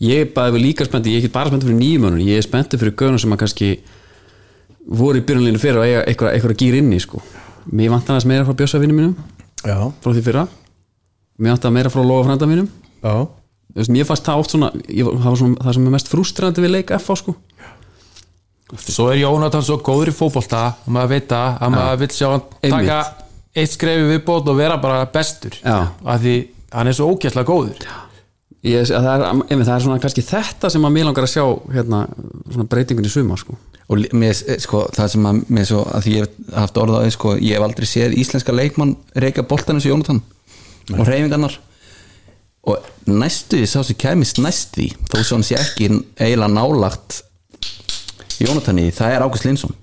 [0.00, 2.80] Ég er bara líka spenntur, ég er ekki bara spenntur fyrir nýjumönun ég er spenntur
[2.80, 3.70] fyrir göðunum sem að kannski
[4.88, 7.20] voru í byrjunleginu fyrir og eiga eitthvað, eitthvað að gýra inn í sko.
[7.68, 9.12] Mér vantar aðeins meira frá bjössavinni mínum
[9.60, 10.46] já, frá því fyrra.
[11.40, 12.70] Mér vantar meira frá lofafrænda mínum.
[13.04, 13.28] Já,
[13.92, 16.74] mér fannst það oft svona, ég, það, var svona það sem er mest frustrandi við
[16.78, 17.36] leik FH sko
[18.78, 22.26] Svo er Jónatan svo góður í fótbolta að maður veit það að maður vil sjá
[22.28, 23.00] hann taka
[23.56, 25.56] eitt skrefi viðbót og vera bara bestur.
[25.64, 25.90] Já.
[26.04, 26.36] af því
[26.70, 27.88] hann er svo ógæslega góður.
[28.60, 31.32] Ég, að það, er, einmitt, það er svona kannski þetta sem að mér langar að
[31.32, 32.00] sjá hérna,
[32.50, 33.56] svona breytingun í sumar sko.
[33.90, 37.04] Og mér, sko, það sem að mér svo að því ég hef haft orðað á
[37.06, 38.92] því sko, ég hef aldrei séð íslenska leikmann
[39.24, 40.20] reyka boltan eins og Jónatan
[40.92, 41.56] og reyfingarnar
[42.68, 45.88] og næstu því sá sem kæmist næst því þó hann sé ekki
[46.20, 47.22] eiginlega nálagt
[48.40, 49.74] Jónatan í það er Ágúst Linsson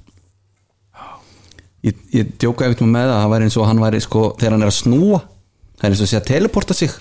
[1.85, 4.55] ég, ég djóka eftir með það að það væri eins og hann væri sko, þegar
[4.55, 5.21] hann er að snúa
[5.77, 6.97] það er eins og sé að teleporta sig.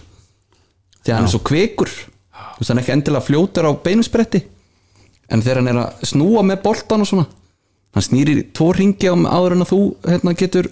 [1.01, 1.93] Þegar hann er svo kvikur.
[2.37, 4.43] Þú veist hann ekki endilega fljótur á beinusbretti
[5.33, 7.27] en þegar hann er að snúa með boltan og svona
[7.97, 10.71] hann snýrir tvo ringi á áður en að þú hérna, getur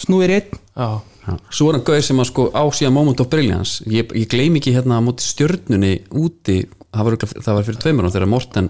[0.00, 0.62] snúir í einn.
[0.74, 0.88] Já,
[1.24, 1.36] Já.
[1.48, 3.84] Svo er hann gauð sem að sko á síðan moment of brilliance.
[3.88, 6.58] Ég, ég gleym ekki hérna á móti stjörnunni úti,
[6.92, 8.68] það var, það var fyrir tveimur þegar Morten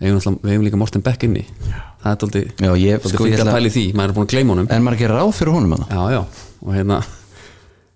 [0.00, 1.44] við hefum, líka Morten Beck inni.
[2.02, 2.42] Það er aldrei,
[2.82, 4.70] ég, sko, fyrir að pæli því maður er búin að gleyma honum.
[4.74, 6.20] En maður gerir ráð fyrir honum já, já,
[6.64, 7.00] og hérna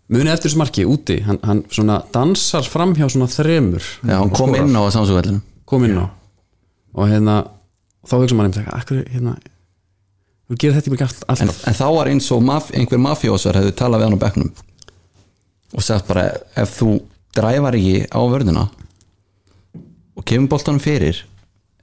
[0.08, 1.18] muni eftir þessu marki úti.
[1.26, 3.84] Hann, hann svona dansar fram hjá svona þremur.
[4.00, 6.06] Já, hann kom inn á samsugvellinu kom inn á.
[6.96, 7.42] Og hérna
[8.08, 9.36] þá hugsa maður einmitt akkur hérna
[10.48, 11.60] þú gerir þetta ekki allt, en, alltaf.
[11.68, 14.52] En þá var eins og maf, einhver mafjósar hefði talað við hann á bekknum.
[15.76, 16.94] Og sagt bara ef þú
[17.36, 18.68] dræfar ekki á vörðina
[20.18, 21.20] og kemur boltanum fyrir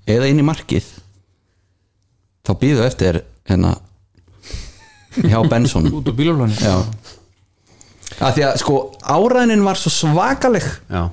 [0.09, 0.87] eða inn í markið.
[2.45, 3.75] Þá býðu eftir hérna
[5.23, 6.75] hjá Benson út á bílaflani Já.
[8.21, 10.65] Að því að sko áræðinin var svo svakaleg.
[10.91, 11.07] Já.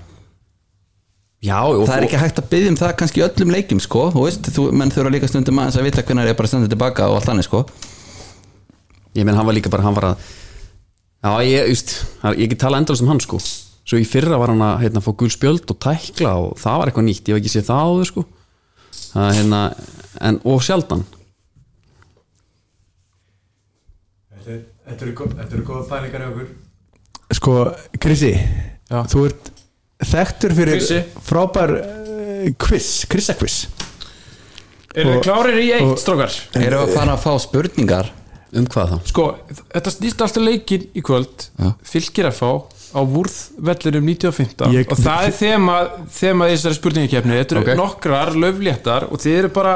[1.42, 4.04] Já og það er ekki hægt að byggja um það kannski í öllum leikjum sko,
[4.14, 7.08] þú veist, þú, menn þurfa líka stundum aðeins að vita hvernig er bara stundum tilbaka
[7.10, 7.64] og allt þannig sko.
[9.18, 10.28] Ég menn hann var líka bara hann var að
[11.22, 11.96] já ég, just,
[12.38, 13.40] ég get tala endalast um hann sko.
[13.82, 16.92] Svo í fyrra var hann að hérna, fá gul spjöld og tækla og það var
[16.92, 18.26] eitthvað nýtt, ég hef ekki séð það áður sko
[19.12, 19.62] það er hérna
[20.28, 21.04] en, og sjaldan
[24.42, 26.50] Þetta eru góða pælingar í okkur
[27.32, 27.52] Sko,
[28.02, 28.98] Krissi Já.
[29.08, 29.50] Þú ert
[30.02, 30.98] þekktur fyrir Krissi.
[31.24, 33.60] frábær uh, quiz, Krissa-quiz
[34.92, 36.34] Eru þið Og- klárir í eitt, strókar?
[36.58, 38.10] erum við að fara að fá spurningar
[38.52, 38.96] um hvað þá?
[39.08, 39.22] Sko,
[39.72, 41.70] þetta snýst alltaf leikin í kvöld Já.
[41.88, 42.50] Fylgir að fá
[42.92, 45.76] á vúrð vellinum 1915 Ég- og það er þema,
[46.12, 47.74] þema þessari spurningakefni þetta eru Ok.
[47.80, 49.74] nokkrar löfléttar og þið eru bara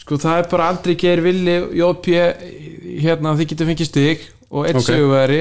[0.00, 2.16] sko það er bara Andri Geir Villi Jópi
[3.02, 4.68] hérna þið getur fengið stig og Ok.
[4.76, 4.82] okay.
[4.82, 5.40] söguveri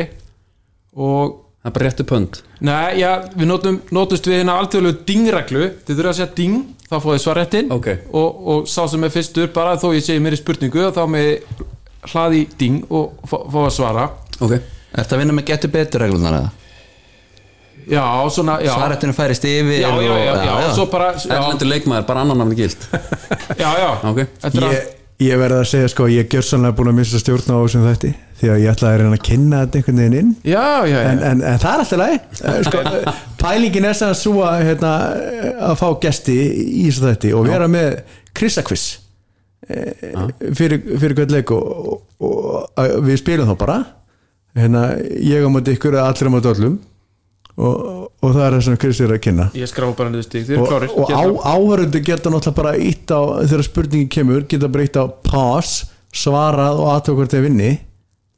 [0.96, 5.66] og það er bara réttu pönd Nei, já, við notum, notumst við hérna alþjóðlegu dingreglu,
[5.86, 7.88] þið þurfa að segja ding þá fóðið svarréttin Ok.
[8.14, 11.32] og, og sá sem er fyrstur, bara þó ég segi mér í spurningu þá með
[12.14, 14.60] hlaði ding og að svara ok
[14.96, 16.54] Að vinna með getur betur reglunar eða?
[17.86, 18.72] Já, svona, já.
[18.74, 22.58] Svaretinu færist yfir Já, já, já, já, já, svo bara erlendur leikmaður, bara annan namni
[22.58, 22.86] gild?
[23.62, 23.90] Já, já.
[24.10, 24.22] Ok.
[24.42, 24.88] Þetta er Ég,
[25.28, 28.12] ég verði að segja sko, ég gjör sannlega búin að missa stjórn á þessum þætti
[28.40, 30.32] því að ég ætlaði að reyna að kynna þetta einhvern veginn inn.
[30.44, 31.12] Já, já, já.
[31.12, 32.82] En, en, en það er alltaf læg sko,
[33.44, 34.94] pælingin er sem að að, hérna,
[35.70, 38.00] að fá gesti í þessu þætti og vera með
[38.36, 38.88] Krissa-quiz
[39.66, 42.42] fyrir, fyrir hvern leik og, og,
[42.76, 43.78] og við spilum þá bara
[44.58, 44.84] hérna,
[45.22, 46.78] ég á móti ykkur eða allir á móti öllum.
[47.56, 47.76] Og,
[48.20, 49.46] og það er það sem Chris er að kynna.
[49.56, 50.92] Ég skrá bara niður stig, þið og, klárir.
[50.92, 51.24] og á,
[51.56, 56.82] áhörundu geta náttúrulega bara ítt á þegar spurningin kemur, geta bara ítt á pause, svarað
[56.84, 57.70] og aðtöku hvort þeir vinni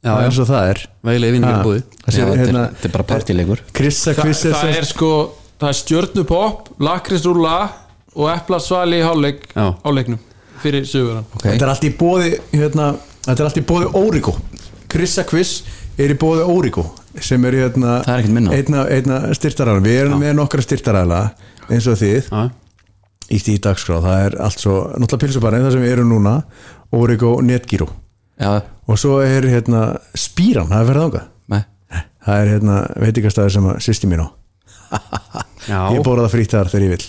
[0.06, 0.82] Já, er eins og það er.
[1.01, 4.53] Búði það sé, Já, þetta er- hérna, þetta er bara partíleikur Krissa Þa, quiz er
[4.53, 5.12] Það sem- er sko,
[5.60, 7.58] það er stjörnupopp lakrisrúlla
[8.15, 9.73] og eplasvali í hálfleik Já.
[9.73, 10.19] á leiknum
[10.62, 11.51] fyrir söguran okay.
[11.58, 14.36] Þetta er allt í bóði hérna, Þetta er allt í bóði Órigo
[14.88, 15.63] Krissa quiz
[15.97, 16.86] er í bóði Órigo
[17.19, 21.21] sem er hérna Það einna, einna styrtaræðla Við erum með nokkra styrtaræðla
[21.67, 22.43] eins og þið Já,
[23.27, 26.36] í því dagskrá, það er allt svo náttúrulega pilsubarinn, það sem við erum núna
[26.95, 27.89] Órigo Netgyro
[28.38, 31.25] Já, og svo er hérna Spíran, það er verið ánga
[32.27, 34.27] það er hérna veitingastæður sem að sýsti mín á.
[35.71, 35.79] Já.
[35.95, 37.05] Ég bóra það frýtt þar þegar ég vil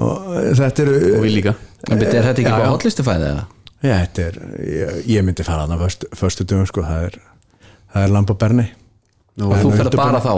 [0.00, 1.52] og þetta eru og við líka.
[1.90, 2.72] En beti, er þetta ekki Já, bara já.
[2.72, 3.42] hotlistufæði eða?
[3.80, 4.38] Já, þetta er,
[4.70, 7.18] ég, ég myndi fara þarna först, förstu dögum sko, það er,
[7.92, 8.66] það er lampa berni
[9.40, 10.34] Og þú ferð bara þá?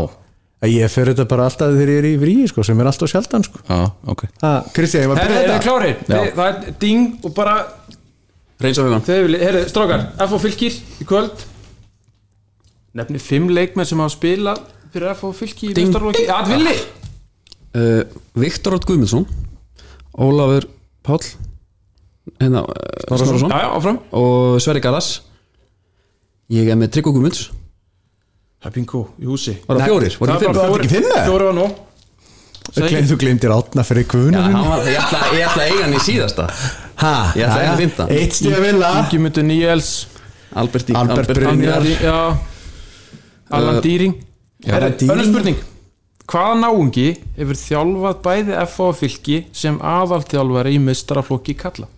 [0.71, 3.43] Ég fer þetta bara alltaf þegar ég er í fríi sko, sem er alltaf sjaldan
[3.43, 3.59] sko.
[3.67, 3.79] Já,
[4.13, 4.21] ok.
[4.45, 6.21] Ha, Kristi, ég var að byrja er þetta.
[6.37, 7.57] það er ding og bara
[8.63, 10.39] Reyns á hugan Þeir vilja, herri, strákar, F.O.
[10.39, 11.43] fylgir í kvöld.
[12.95, 14.63] Nefni fimm leikmenn sem hafa spilað
[14.93, 15.33] fyrir F.O.
[15.35, 15.91] fylgir í Ding.
[15.91, 16.77] mestarlóki Já, þetta villi?
[17.73, 18.03] Uh,
[18.37, 19.25] Viktor Ótt Guðmundsson
[20.21, 20.67] Ólafur
[21.03, 21.25] Páll
[22.37, 24.01] hérna, uh, Snorarsson Já, já, áfram.
[24.15, 25.11] Og Sverri Garðars
[26.53, 27.47] ég er með Tryggvo Guðmunds
[28.63, 29.53] Það er bingo í húsi.
[29.67, 31.23] Var það fjórir, var Það það er ekki fimm, eða?
[31.27, 31.65] Fjóri var nú.
[32.63, 35.97] Þú glemtir átna fyrir Já, kvunum hann var, ég, ætla, ég ætla að eiga hann
[35.97, 36.45] í síðasta.
[37.03, 38.07] Ha, Ég ætla að eiga fimmta.
[38.15, 39.89] Eitt stíð að vilja Ingimundur Níels.
[40.63, 41.89] Albert, Í- Albert Brynjar.
[43.51, 44.15] Allan Uh, Dýring.
[44.71, 45.59] Önnur spurning.
[46.31, 48.93] Hvaða náungi hefur þjálfað bæði F.O.
[48.95, 51.89] fylki sem aðalþjálfari í mestraflokki kalla?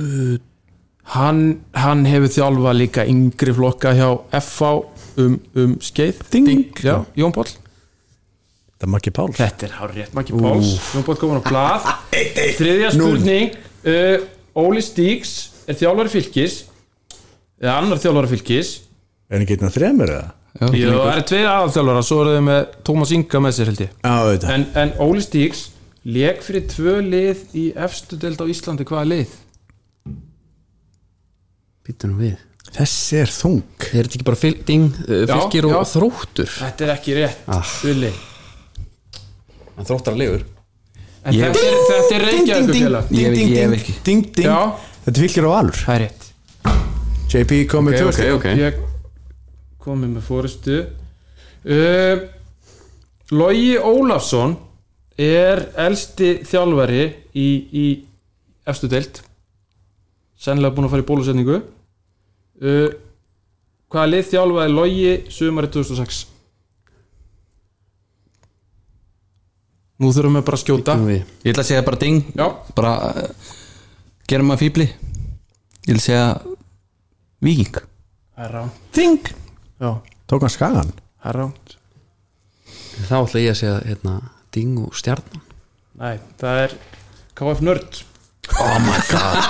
[0.00, 0.34] Uh,
[1.12, 1.42] hann,
[1.76, 4.08] hann hefur þjálfað líka yngri flokka hjá
[4.40, 4.72] F.A.
[5.20, 6.22] um, um skeið.
[6.32, 6.64] Ding.
[6.80, 7.52] Já, Jón Páll.
[8.74, 10.70] Það er Maggi Pál Þetta er hár rétt, Maggi Páls.
[10.94, 11.90] Jón Páll komin á blað.
[12.58, 14.16] Þriðja spurning uh,
[14.64, 15.34] Óli Stíks
[15.68, 16.62] er þjálfari fylkis
[17.60, 18.74] eða annar þjálfari fylkis.
[19.30, 20.32] Er hann getið þremur eða?
[20.54, 23.94] Jú, það eru tveir aðalþjálfara svo eru þau með Tómas Inga með sér held ég.
[24.04, 24.52] Já, auðvitað.
[24.54, 25.62] En, en Óli Stíks
[26.04, 28.86] lék fyrir tvö lið í efstu deild á Íslandi.
[28.86, 29.32] Hvaða lið?
[31.84, 32.36] Býttu nú við.
[32.74, 33.60] Þessi er þung.
[33.92, 35.76] Er þetta ekki bara fyl, ding, uh, fylgir já.
[35.78, 36.48] og þróttur?
[36.58, 37.62] Þetta er ekki rétt Ah.
[39.74, 40.44] Hann þróttar að liður
[41.24, 42.24] En Ég- þetta er, þetta er
[44.44, 44.58] Já.
[45.06, 45.78] Þetta fylgir á alur.
[45.84, 46.24] Það er rétt.
[47.34, 48.32] JP kom með Ok, tvö ok, stig.
[48.34, 48.44] ok.
[48.60, 48.74] Ég
[49.84, 50.76] komið með fórustu
[51.64, 52.28] uh,
[53.32, 54.56] Logi Ólafsson
[55.16, 57.02] er elsti þjálfari
[57.34, 57.86] í, í
[58.68, 59.20] efstu deild.
[60.36, 61.62] Sennilega búin að fara í bólusetningu
[62.64, 62.94] uh,
[63.92, 66.24] hvaða lið þjálfaði Logi sumari 2006
[70.02, 70.96] nú þurfum við bara að skjóta.
[71.06, 72.24] Ég ætla að segja bara ding.
[72.34, 72.46] Já,
[72.76, 73.52] bara uh,
[74.28, 74.88] gerum maður fýbli
[75.84, 76.26] Ég vil segja
[77.44, 77.76] Víking.
[78.34, 79.28] Það er ránt Ding
[79.78, 79.90] já,
[80.30, 80.92] Tók hann skagan?
[81.20, 81.76] Það er ránt
[82.94, 84.14] Þá ætla ég að segja hérna,
[84.54, 85.42] Ding og Stjarnan.
[85.98, 86.74] Nei, það er
[87.34, 88.00] KF Nörd
[88.60, 89.44] Oh my god.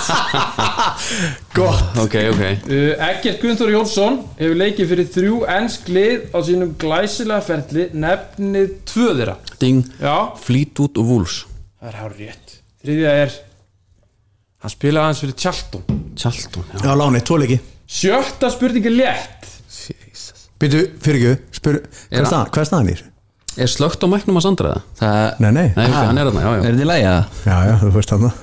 [1.58, 1.96] Gott.
[2.04, 2.42] Ok, ok.
[2.68, 7.88] Uh, Eggert Gunnþór Jónsson hefur leikið fyrir þrjú ennsk lið á sínum glæsilega ferli.
[7.94, 9.36] Nefnið tvö þeirra.
[9.60, 11.40] Ding, Já, Fleetwood og Wolves.
[11.80, 12.56] Það er hár rétt.
[12.84, 13.36] Þriðja er
[14.64, 15.82] hann spilaði aðeins fyrir Tjalton
[16.16, 16.78] Charlton, já.
[16.86, 17.58] Já, láni, tvo leiki.
[17.90, 19.50] Sjötta spurning er létt.
[20.62, 23.10] Býtu, fyrir ekki, spyr Hvað er staðan- hvað er staðan í þessu?
[23.64, 24.86] Er slögt á mæknum að Sandra það?
[25.00, 25.66] Það Nei, nei.
[25.76, 26.58] Nei, ok, hann er þarna, já, já.
[26.62, 28.38] Er þetta í lagi að Já, já, þú veist hann Sjötta,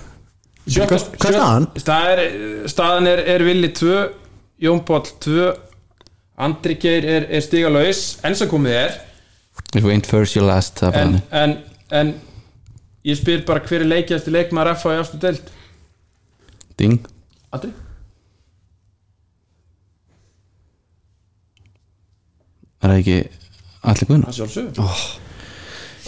[0.71, 1.67] Hvað- er staðan?
[1.89, 2.21] Það er,
[2.71, 3.95] staðan er, er Willi 2
[4.61, 5.51] Jón Páll 2
[6.41, 8.99] Andri Geir er, er stigalaus enn sem komið er
[9.75, 11.57] If we ain't first you're last en, en,
[11.91, 12.13] en
[13.07, 15.51] ég spyr bara hver er leikjast leikmaður FA í aftur deild
[16.79, 16.99] Ding
[17.51, 17.71] Andri?
[22.81, 23.17] Er það ekki
[23.91, 24.29] allir guðna?
[24.31, 24.69] Það sjálfsög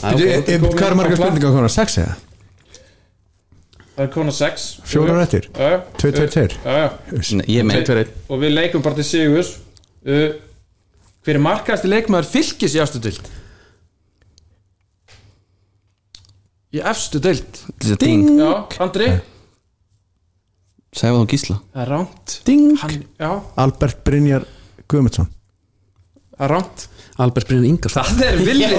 [0.04, 1.72] Býtu, e- Hvað er marga spurningar konar?
[1.72, 2.16] Sex eða?
[3.94, 5.50] Það er kona 6 Fjórar eftir?
[5.54, 6.56] Tvei, tvei, tveir
[7.38, 7.68] Nei, Ég
[8.02, 8.16] eitt.
[8.30, 9.52] Og við leikum bara til Sigurs.
[10.02, 10.34] Uh,
[11.24, 13.30] Hver er markaðasti leikmaður fylgis í efstu deild?
[16.74, 17.62] Í efstu deild.
[18.02, 18.26] Ding.
[18.42, 18.50] Já,
[18.84, 19.12] Andri.
[20.94, 21.60] Sæfa þá gísla.
[21.74, 22.66] Það er rámt Ding.
[22.82, 23.30] Hann, Já,
[23.62, 24.48] Albert Brynjar
[24.90, 25.30] Guðmundsson.
[26.34, 26.88] Það er rámt
[27.22, 28.08] Albert Brynjar Ingarsson.
[28.10, 28.72] Það er villið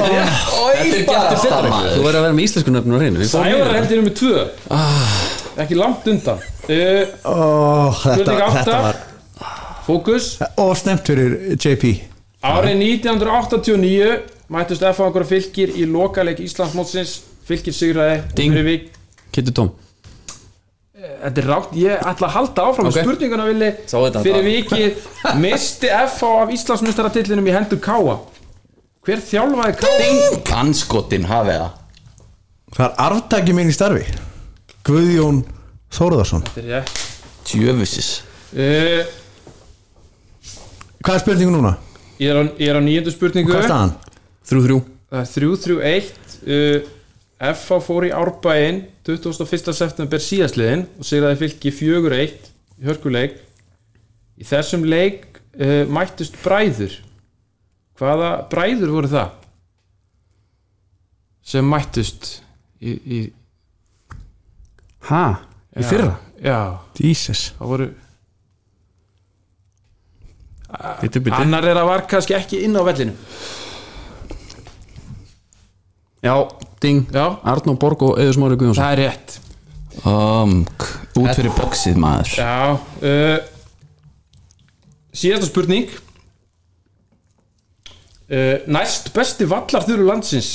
[1.94, 4.40] Þú verður að vera með íslensku nöfnum á fáum Sævar heldur um með tvö
[5.64, 6.40] Ekki langt undan.
[6.64, 7.36] Uh, Ó,
[8.00, 8.98] þetta, þetta var
[9.84, 10.32] Fókus.
[10.58, 11.92] Og snemt fyrir JP
[12.44, 14.10] Árið 1989
[14.52, 15.08] mættust F.A.
[15.28, 17.20] fylgir í lokaleik Íslandsmótsins.
[17.46, 18.90] Fylgir sigraði Ding.
[19.30, 19.72] Kitty Tom
[21.04, 22.94] Þetta er rátt, ég ætla að halda áfram Ok.
[22.94, 23.04] okay.
[23.04, 23.70] spurninguna villi
[24.24, 25.08] fyrir vikið
[25.42, 26.30] misti F.A.
[26.44, 28.14] af Íslandsmyndstaratilinum í hendur Káa
[29.04, 30.60] Hver þjálfaði Káa?
[30.62, 31.82] Anskotin hafið það
[32.74, 34.06] Það er arftaki minn í starfi
[34.88, 35.42] Guðjón
[36.62, 37.04] er rétt
[37.50, 38.10] Djöfusis
[38.56, 39.04] uh,
[41.04, 41.76] Hvað er spurningu núna?
[42.16, 43.94] Ég er á, ég er á nýjöndu spurningu Hvað er staðan?
[44.48, 44.80] Þrjú, þrjú
[45.12, 46.10] Það er 3-3-1
[46.48, 46.90] uh,
[47.52, 47.80] F.A.
[47.84, 49.72] fór í árbæinn 21.
[49.76, 53.36] september síðastliðin og sigraði fylki 4-1 í hörkuleik
[54.40, 55.26] í þessum leik
[55.60, 56.96] uh, mættust bræður
[58.00, 59.34] hvaða bræður voru það
[61.44, 62.38] sem mættust
[62.80, 63.18] í, í
[65.04, 65.24] Ha?
[65.76, 66.12] Í já, fyrra?
[66.40, 66.58] já,
[66.96, 67.90] Jesus það voru
[70.74, 73.12] Bitu, bitu annar er að var kannski ekki inn á vellinu
[76.24, 76.48] Já,
[76.80, 79.34] Ding já, Arnó Borg og Eður Smári Guðjónsson það er rétt
[80.08, 80.54] um,
[81.20, 83.38] Út fyrir boxið maður Já uh,
[85.12, 85.90] Síðasta spurning
[88.32, 90.54] uh, Næst besti vallarþuru landsins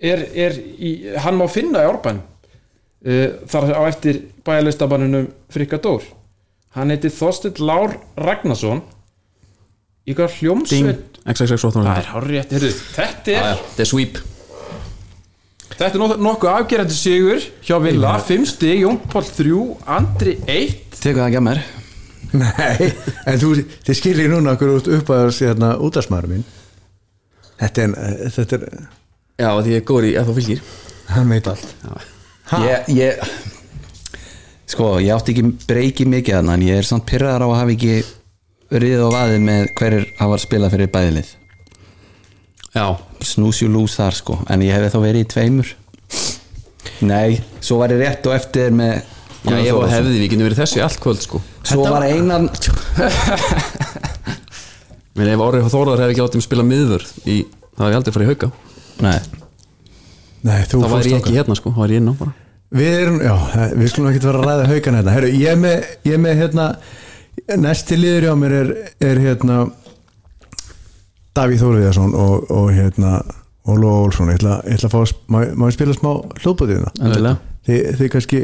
[0.00, 6.06] er, er í, hann má finna í árbæn uh, þar á eftir bæjarlistabanunum Frikka Dór
[6.76, 8.80] hann heiti Þorsteinn Lár Ragnarsson
[10.08, 13.92] í hvað Ding hljómsveit XXX það 800 er hár rétt, heyrðu, þetta er Þetta er
[13.92, 14.22] sweep
[15.74, 19.64] Þetta er nokkuð, afgerandi sigur hjá Villa, 5 stig, Jón Pál 3
[19.96, 21.62] Andri 1 Tekur það ekki að mér?
[22.36, 22.90] Nei,
[23.28, 23.50] en þú,
[23.86, 26.46] þið skiljið núna okkur út upp að hérna útarsmaður minn.
[27.60, 28.64] Þetta er, eh, þetta er
[29.36, 30.62] Já, því ég er góður í að þú fylgir
[31.12, 31.74] hann veit allt.
[32.50, 32.60] Ha?
[32.64, 33.20] ég, ég
[34.66, 37.74] Sko, ég átti ekki breyki mikið þarna En ég er samt pyrraðar á að hafa
[37.76, 37.96] ekki
[38.74, 41.34] Riðið á vaðið með hverjir hafa spilað fyrir bæðilið
[42.76, 44.38] You lose þar sko.
[44.52, 45.74] En ég hefði þá verið í tveimur.
[47.06, 49.00] Nei, svo var ég rétt og eftir með
[49.46, 51.40] Já ég var hefði við getum verið þessu í allt kvöld sko.
[51.66, 52.48] Svo var einan
[55.16, 57.36] Men ef Orri Þóraðar hefði ekki látið mig spila miður í,
[57.76, 58.48] þá hefði ég aldrei farið í hauka.
[59.06, 59.18] Nei,
[60.46, 61.22] Nei, þú þá fórst væri ég okkar.
[61.22, 62.34] ekki hérna sko, þá væri ég inn á bara.
[62.76, 63.34] Við erum, já,
[63.78, 65.14] við skulum ekki vera að ræða haugan hérna.
[65.16, 66.66] Heru, ég, er með, ég er með hérna
[67.62, 68.72] næsti liður hjá mér er,
[69.06, 69.58] er hérna
[71.36, 73.18] Davíð Þóruðjarsson og, og hérna
[73.66, 76.84] og Lóa Olsson, ég ætla, ég ætla að fá má, má ég spila smá hljóðbútið
[77.02, 77.30] það
[77.66, 78.40] Þi, þið kannski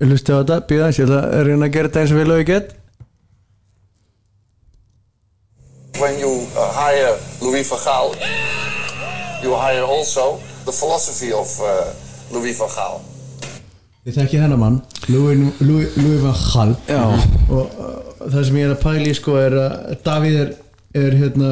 [0.00, 2.36] hlusti á þetta, býða eins, ég ætla að reyna að gera þetta eins og vilja
[2.36, 2.70] og ég get.
[6.00, 7.12] When you uh, hire
[7.44, 8.14] Louis van Gaal
[9.44, 11.92] you hire also the philosophy of uh,
[12.32, 13.02] Louis van Gaal
[14.06, 14.80] Þið tekja hennar mann
[15.12, 17.12] Louis, Louis, Louis van Gaal
[17.52, 17.92] og uh,
[18.24, 20.56] það sem ég er að pæli sko er að Davíð er
[20.96, 21.50] er hérna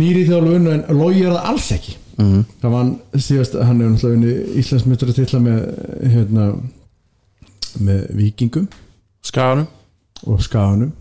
[0.00, 1.96] nýri þjálfun en Lói er það alls ekki.
[2.16, 2.44] Mm.
[2.62, 5.58] það var hann síðast hann er náttúrulega unni Íslandsmyndur að tilla með
[6.14, 6.46] hérna
[7.76, 8.68] með vikingum
[9.26, 9.66] Skaganum.
[10.24, 10.94] Og skaganum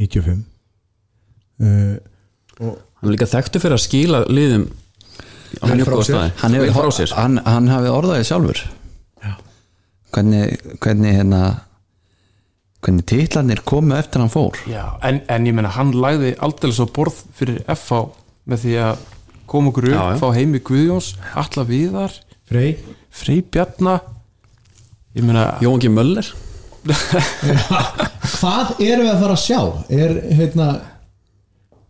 [0.00, 0.38] 95
[1.60, 1.98] uh,
[2.56, 4.64] hann er líka þekktu fyrir að skila liðum
[5.60, 7.12] á Vel mjög frá sér.
[7.16, 8.62] hann hann, hann hafi orðaði sjálfur.
[10.16, 11.40] Hvernig, hvernig hérna
[12.86, 14.56] hvernig titlarnir komu eftir hann fór.
[14.70, 18.04] Já, en, en ég menna hann lagði aldrei svo borð fyrir FH
[18.46, 19.04] með því að
[19.50, 22.14] koma okkur upp, Já, fá heimi Guðjóns Alla Viðar,
[22.46, 22.76] Frey.
[23.10, 23.98] Frey Bjarna.
[25.16, 25.90] Ég meina, Jóhann G.
[25.90, 26.28] Möller.
[28.36, 29.60] Hvað erum við að fara að sjá?
[29.90, 30.68] Er hérna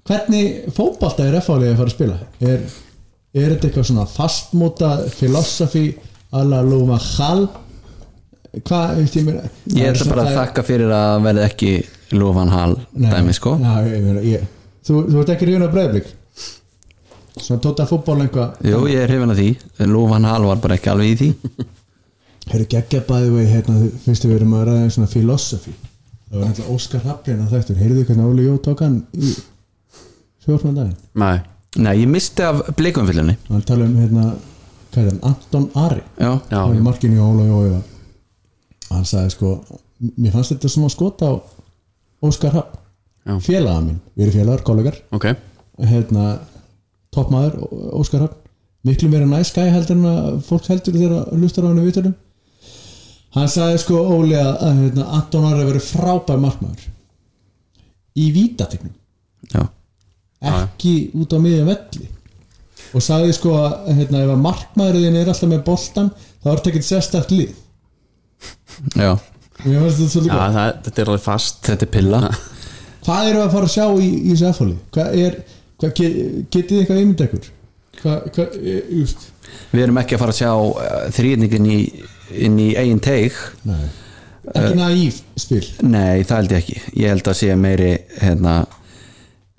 [0.06, 2.18] hvernig fótbolta er F-álið að fara að spila?
[2.40, 2.64] Er,
[3.36, 5.86] er þetta eitthvað svona fastmóta filosofi
[6.36, 7.48] alla van Gaal
[8.64, 11.72] hvað, veist ég meina ég ætla bara að þakka fyrir að verði ekki
[12.16, 13.56] lofan hal dæmi sko.
[13.60, 14.46] Já, ég meina, ég,
[14.86, 16.12] þú, þú ert ekki ríðun á breyðblik
[17.36, 19.48] svona tóta fútból einhvað Jú, ég er hrifin að því,
[19.90, 21.32] lofan hal var bara ekki alveg í því.
[22.52, 25.74] Hefur geggja bæði vegi hérna fyrst við erum að ræða um svona filosofi
[26.30, 29.32] það var náttúrulega Óskar Haflin að þættur heyrðu hvernig Óli Jó tók hann í
[30.44, 31.36] sjórnum daginn Nei,
[31.76, 34.28] Nei, ég misti af blikumfyllunni hann tala um hérna
[34.94, 36.02] hvað er hann, Anton Ari?
[36.22, 36.62] Já, já,
[38.96, 39.52] hann í hann sagði sko
[40.16, 41.30] mér fannst þetta svona skot á
[42.26, 42.56] Óskar.
[42.56, 44.98] Hafn félaga mín, við erum félagar, kollegar.
[45.14, 45.28] Ok.
[45.84, 46.38] Hérna
[47.14, 47.58] toppmaður
[47.96, 48.42] Óskar Hafn
[48.86, 52.14] miklu meira næskæ heldur en að fólk heldur þegar að hlustar á henni viðtölum.
[53.36, 56.84] Hann sagði sko Óli að, að hérna, Anton Ari verið frábær markmaður.
[58.16, 58.94] Í vítategnum.
[59.52, 59.66] Já,
[60.40, 62.08] ekki út á miðja velli.
[62.96, 66.70] Og sagði sko að hérna, ef að markmaðurinn er alltaf með boltan þá er þetta
[66.72, 67.54] ekkert sérstætt lið
[68.94, 69.12] já.
[69.64, 70.56] Mér fannst þetta Já, gott.
[70.56, 71.60] það, þetta er alveg fast.
[71.66, 72.20] Þetta er pilla.
[73.06, 75.36] Hvað við að fara að sjá í, í þessu efalli hvað er,
[75.78, 76.16] hvað get,
[76.50, 77.44] getið þið eitthvað einmynd ekkur
[78.00, 79.28] hvað, hvað, e, just
[79.70, 81.76] Við erum ekki að fara að sjá þrýningin í,
[82.46, 83.36] inn í eigin teig.
[83.68, 83.84] Nei.
[84.50, 85.62] ekki naív spil.
[85.86, 86.80] Nei, það held ég ekki.
[86.98, 88.56] Ég held að sé meiri hérna,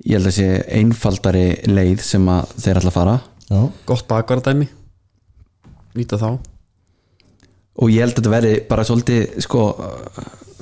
[0.04, 0.50] ég held að sé
[0.82, 3.16] einfaldari leið sem að þeir ætla að fara.
[3.48, 4.68] Já, Gott bakvaradæmi
[5.96, 6.34] Nýta þá
[7.78, 9.64] og ég held að þetta verði bara svolítið sko,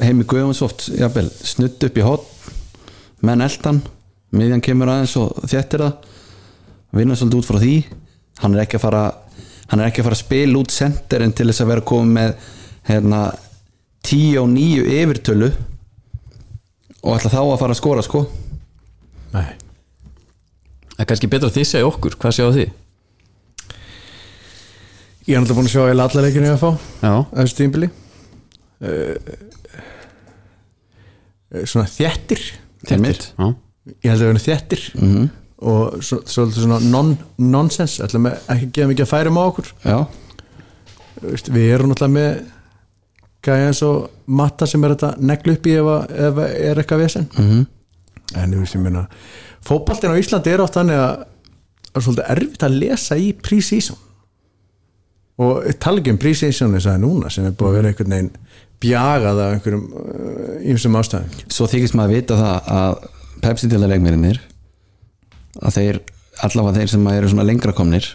[0.04, 2.32] heimi Guðjónsvoft jafnvel, snudd upp í hot
[3.26, 3.82] menn eldan,
[4.36, 6.10] miðjan kemur aðeins og þéttir það.
[6.96, 7.76] Vinna svolítið út frá því.
[8.42, 9.04] Hann er ekki að fara
[9.72, 12.50] hann er ekki að fara að spila út senterin til þess að vera komið með
[12.90, 13.22] hérna
[14.06, 15.52] 10 og 9 yfirtölu.
[17.06, 18.26] Og ætla þá að fara að skora sko.
[19.34, 19.48] Nei.
[20.96, 22.74] Það er kannski betra að þið segja okkur, hvað sjáu þið?
[25.26, 27.90] Ég er náttúrulega búin að sjá eða alla leikinu að fá Já, þessu tímbili
[31.66, 32.42] svona þjættir
[33.40, 33.48] já,
[34.04, 35.30] ég held að það verður þjættir -hmm.
[35.72, 39.72] og svo- svolítið svona non, nonsense ætlum að ekki gefa mikið að færum á okkur.
[39.86, 39.98] Já,
[41.56, 42.44] við erum náttúrulega með
[43.46, 46.76] gæja eins og matta sem er þetta neglu upp í ef, að- ef að er
[46.82, 47.28] eitthvað vesen.
[47.38, 47.66] Mm -hmm.
[48.42, 49.08] en þú veist ég meina
[49.66, 51.16] fótboltin á Íslandi er oft þannig að
[51.94, 53.98] það er svolítið erfitt að lesa í pre-season
[55.42, 55.66] og
[56.16, 58.30] um eins og það er núna sem er búið að vera einhvern veginn
[58.86, 59.86] bjagað af einhverjum
[60.72, 61.40] ýmsum ástæðum.
[61.52, 63.08] Svo þykist maður að vita það að
[63.46, 63.92] Pepsi til að
[65.62, 65.98] að þeir,
[66.48, 68.08] allavega þeir sem eru svona lengra komnir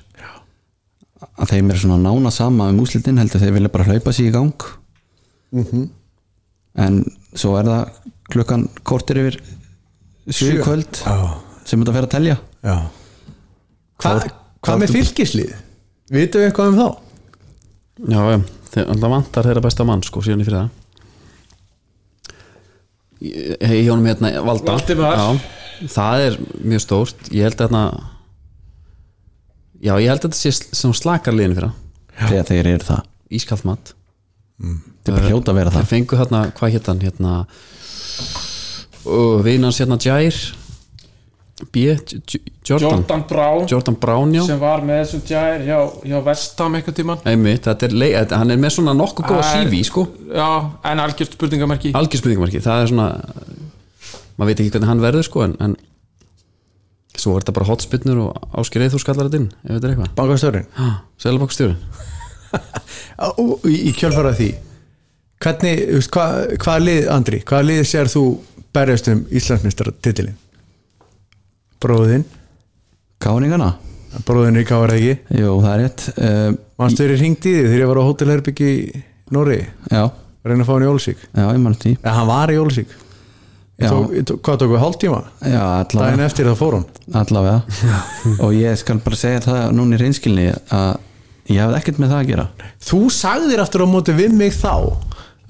[1.40, 4.33] að þeim er svona nána sama um úslitin heldur þeir vilja bara hlaupa sér í
[4.35, 4.64] gang.
[6.80, 7.00] En
[7.37, 9.38] svo er það klukkan kortir yfir
[10.30, 11.14] sjö í kvöld Já,
[11.66, 12.37] sem þetta fer að telja.
[12.62, 12.76] Hva,
[14.00, 14.28] Hvað-
[14.61, 15.55] Hvað með fylgislið?
[16.12, 16.88] Vitum við eitthvað um þá?
[18.09, 20.76] Já, já alltaf vantar þeirra besta mann, sko, síðan í fyrir það
[23.20, 24.78] Ég honum hérna Valda.
[24.80, 25.26] Já,
[25.92, 27.26] það er mjög stórt.
[27.34, 27.82] Ég held að hérna
[29.80, 32.84] Já, ég held að þetta sé sl- sem slakar liðinu fyrir það þegar þeir eru
[32.88, 33.03] það.
[33.40, 33.92] Ískalt mat.
[34.61, 35.90] Þetta er bara hljóta að vera Þeir það.
[35.92, 36.72] fengu hérna, hvað
[37.05, 37.34] hérna
[39.09, 40.40] uh, Vinans hérna Jair
[41.72, 41.84] B.
[42.64, 42.90] Jordan.
[43.00, 43.66] Jordan Brown.
[43.70, 44.44] Jordan Brown, já.
[44.46, 48.50] Sem var með þessum jær hjá, hjá Vestam eitthvað tíman Einmitt, þetta er þetta- hann
[48.50, 50.06] er með svona nokkuð góða CV, sko.
[50.34, 50.50] Já,
[50.84, 51.92] en algjört spurningamerki.
[51.94, 53.08] Algjör spurningamarki, það er svona
[54.40, 55.76] maður veit ekki hvernig hann verður sko en, en
[57.20, 60.12] svo er þetta bara hotspinnur og ásker þú skallar þetta inn ef þetta er eitthvað,
[60.16, 60.68] Bankastjórin
[61.20, 61.78] selabokstjórin
[63.38, 64.50] Og í, í kjölfara því
[65.40, 68.22] Hvernig, þú veist, hvað, hvað lið, Andri Hvað lið sér þú
[68.76, 70.34] berjast um Íslandsmeistar titilin?
[71.83, 72.24] Bróðin
[73.20, 73.74] Káringana
[74.26, 75.12] bróðin í Káar ekki?
[75.39, 76.07] Jú, það er rétt.
[76.16, 79.61] Uh, þeirri hringt í því þegar ég var á hótelherbyggi í Nóri
[79.93, 80.03] Já,
[80.47, 81.93] reyna að fá hann í Jólusík já, ég mann því.
[82.01, 82.97] Ja, hann var í Jólusík
[83.81, 83.89] Já.
[83.89, 85.20] tók, ég tók, hvað tók við hálftíma?
[85.41, 86.83] Já, daginn allavega, eftir það fór hann.
[87.16, 87.95] Allavega.
[88.45, 90.45] Og ég skal bara segja það núna í reynskilni
[90.76, 90.91] að
[91.49, 92.45] ég hafði ekkert með það að gera.
[92.91, 94.74] Þú sagðir aftur á móti við mig þá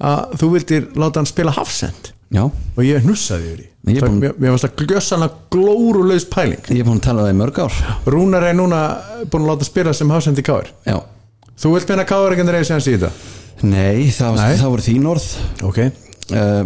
[0.01, 4.09] að þú vildir láta hann spila hafsend Já, og ég hnussaði yfir Ég því Það-
[4.09, 6.61] búinn- mér, mér varst að gljössanlega glórulegs pæling.
[6.69, 7.73] Ég er búin að tala um það í mörg ár.
[8.05, 8.81] Rúnar er núna
[9.31, 10.99] búin að láta spila sem hafsend í Káar Já,
[11.57, 13.11] þú vilt meina Káar ekki reyði sem hans í þetta?
[13.63, 14.55] Nei, það, Nei.
[14.57, 15.25] það voru þín orð.
[15.63, 15.79] Ok,
[16.33, 16.65] uh,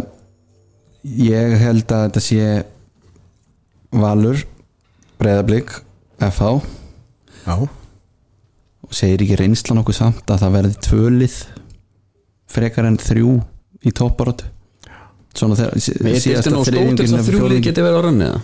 [1.06, 2.64] Ég held að þetta sé
[3.92, 4.40] Valur
[5.20, 5.70] Breiðablík
[6.20, 6.62] FH
[7.46, 7.54] já.
[8.86, 11.36] Og segir ekki reynslan okkur samt að það verði tvölið
[12.50, 13.30] frekar en þrjú
[13.86, 14.44] í topparótt
[15.40, 17.98] svona þegar sí- Er deildin síðasta nógu stór til þriðjungin þess að þrjúlið geti verið
[17.98, 18.40] á rönni eða?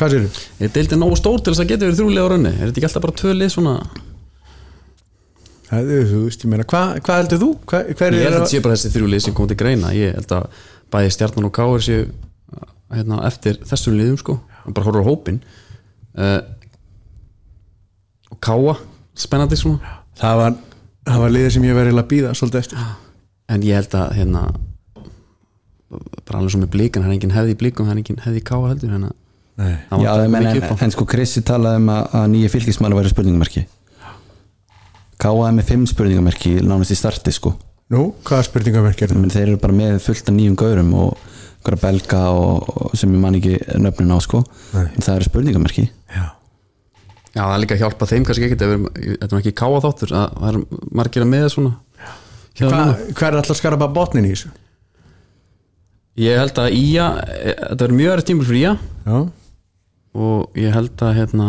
[0.00, 0.44] hvað sér þú?
[0.66, 2.52] Er deildin nógu stór til þess að geti verið þrjúlið á rönni?
[2.54, 3.74] Er þetta ekki alltaf bara tvö lið svona
[5.70, 7.48] Það, þú veist, ég meina, hvað hva heldur þú?
[7.70, 9.92] Hva, hver Ég held er að þetta sé bara þessi þrjúlið sem kom til greina
[9.94, 10.48] Ég held að
[10.90, 12.08] bæði stjarnan og káir séu
[12.90, 14.34] hérna, eftir þessum liðum sko
[14.66, 15.38] og bara horfður á hópin
[16.18, 16.40] uh,
[18.34, 18.74] og káa
[19.14, 20.56] spennandi svona það var,
[21.06, 22.82] það var liðið sem ég verið að býða svolítið eftir
[23.54, 24.42] en ég held að hérna
[25.90, 28.40] bara alveg svo með blíkan, það er engin hefði í blíkum það er engin hefði
[28.42, 28.92] í káa heldur
[29.60, 29.74] Nei.
[29.90, 30.82] það Já, vantar en, mikið en, upp á.
[30.86, 33.64] en sko Krissi talaði um að, að nýja fylgismann væri spurningamerki
[35.20, 37.52] Káaði með fimm spurningamerki nánast í starti sko
[37.90, 39.18] Nú, hvaða spurningamerk er það?
[39.20, 41.24] Men þeir eru bara með fullt af nýjum gaurum og
[41.60, 44.40] einhverja belga og, og sem ég man ekki nöfnin á sko
[44.72, 44.86] Nei.
[44.86, 45.84] en það eru spurningamerki
[46.14, 46.24] Já.
[47.34, 49.82] Já, það er líka að hjálpa þeim kannski ekkert ef við erum- er ekki káa
[49.84, 50.60] þáttur að það er
[51.02, 51.74] margir að með svona
[52.60, 52.80] Hva,
[53.12, 54.50] hvað er alltaf skara bara botnin í þessu?
[56.18, 58.72] Ég held að Ía þetta er mjög aðeins tímul fyrir Ía.
[59.06, 59.18] Já,
[60.20, 61.48] og ég held að hérna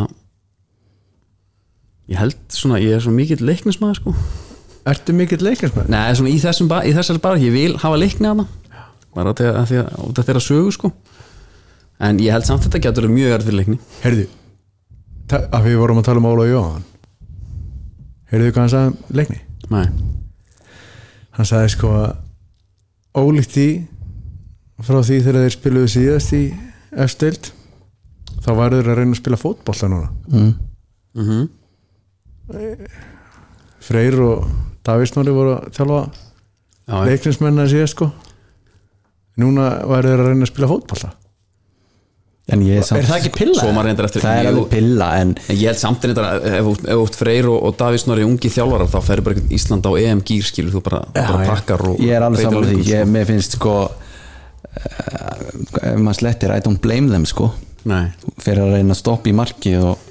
[2.12, 4.14] ég held svona, ég er svo mikill leiknismæður sko.
[4.91, 5.89] Ertu mikill leiknismæður?
[5.93, 8.45] Nei, svona í, þessum, ba- í þessari bara, ég vil hafa leikni hana
[9.16, 10.91] bara að, að, að, að þetta er að sögu sko.
[12.01, 13.78] En ég held samt að þetta getur mjög erfið leikni.
[14.05, 14.28] Heyrðu,
[15.30, 16.86] ta- af því við vorum að tala um Óla Jóhann.
[18.32, 19.41] Heyrðu hvað hann sagði um leikni?
[19.72, 19.86] Nei,
[21.32, 23.68] Hann sagði sko að ólíkt því
[24.86, 26.43] frá því þegar þeir spiluðu síðast í
[27.05, 27.51] F-stild
[28.41, 30.51] þá væru þeir að reyna að spila fótbolta núna mm.
[31.21, 31.49] mm
[33.82, 34.43] Freyr og
[34.86, 36.11] Davísnóri voru að þjálfa já,
[36.91, 36.99] já.
[37.07, 38.09] leiknismenn að síðast sko
[39.41, 41.13] núna væru þeir að reyna að spila fótbolta
[42.51, 43.57] en ég er samt Er það ekki pilla?
[43.61, 46.57] Svo maður reyndar eftir það er alveg pilla en En ég held samt en þetta
[46.59, 50.23] ef ert Freyr og, og Davís Snorri ungi þjálfarar þá ferður bara Ísland á EM
[50.27, 53.11] gýr skilur þú bara, Já, bara pakkar og ég er alveg saman því ég, sko.
[53.13, 53.75] mér finnst sko
[54.72, 57.51] ef maður slettir I don't blame them sko.
[57.89, 58.11] Nei,
[58.41, 60.09] fyrir að reyna að stoppa í marki og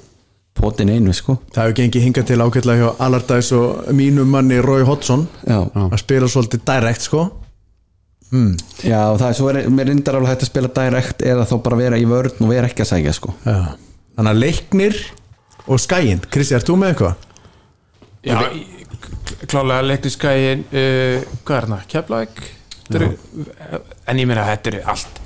[0.57, 1.37] potin einu sko.
[1.55, 6.01] Það hefur gengið hingað til ágætlega hjá Allardæs og mínum manni Rói Hodson já, að
[6.01, 7.29] spila svolítið direkt sko.
[8.87, 11.55] Já og það er svo er, mér reyndar alveg hægt að spila direkt eða þá
[11.65, 13.33] bara vera í vörn og vera ekki að sækja sko.
[13.43, 13.73] Já.
[14.15, 15.01] Þannig að leiknir
[15.67, 17.27] og skæin Kristi, ert þú með eitthvað?
[18.21, 18.37] Já,
[19.49, 22.41] klálega leikniskæin uh, hvað er hana, Keflæk
[22.99, 25.21] en ég meina þetta er allt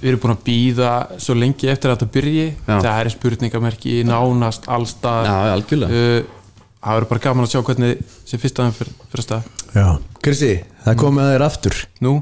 [0.00, 2.46] við erum búin að býða svo lengi eftir að þetta byrji.
[2.66, 2.74] Já.
[2.82, 6.00] það er spurningamerki nánast allstað já, algjörlega.
[6.00, 9.52] Uh, það verður bara gaman að sjá hvernig sem fyrst aðeins fyrir, fyrir stað.
[9.74, 9.86] Já.
[10.24, 10.50] Kristi,
[10.82, 11.78] það er komið að þér aftur.
[12.02, 12.14] Nú,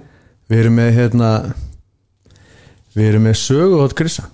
[0.47, 1.29] Við erum með hérna
[2.97, 4.29] Við erum með sögu hótt Krissa.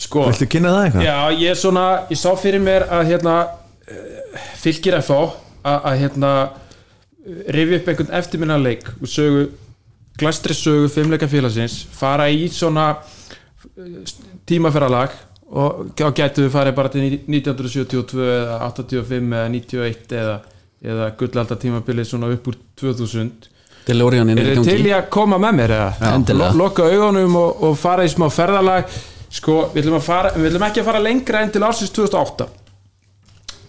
[0.00, 1.04] Sko Viltu kynna það eitthvað?
[1.06, 3.34] Já, ég er svona, ég sá fyrir mér að hérna
[3.86, 5.12] eh, fylgir að,
[5.62, 6.32] að hérna
[7.56, 9.44] rifja upp einhvern eftirminnarleik og sögu,
[10.18, 14.14] glæstri sögu fimmleika félagsins, fara í svona eh,
[14.48, 15.14] tímaferralag
[15.52, 20.36] og þá gætu við farið bara til 1972 eða 85 eða 91 eða,
[20.82, 23.50] eða gullaldar tímabilið svona upp úr 2000
[23.86, 26.50] Delorian inn Er í þið til í að koma með mér eða?
[26.54, 28.86] Loka augunum og, og fara í smá ferðalag.
[29.32, 32.46] Sko, við að fara, við ætlum ekki að fara lengra enn til ársins 2008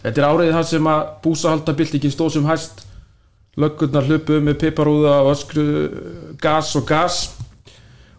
[0.03, 2.81] Þetta er árið það sem að búsahaldabildingin stóð sem hæst
[3.59, 5.65] Löggurnar hlupu með piparúða og öskru
[6.41, 7.19] gas og gas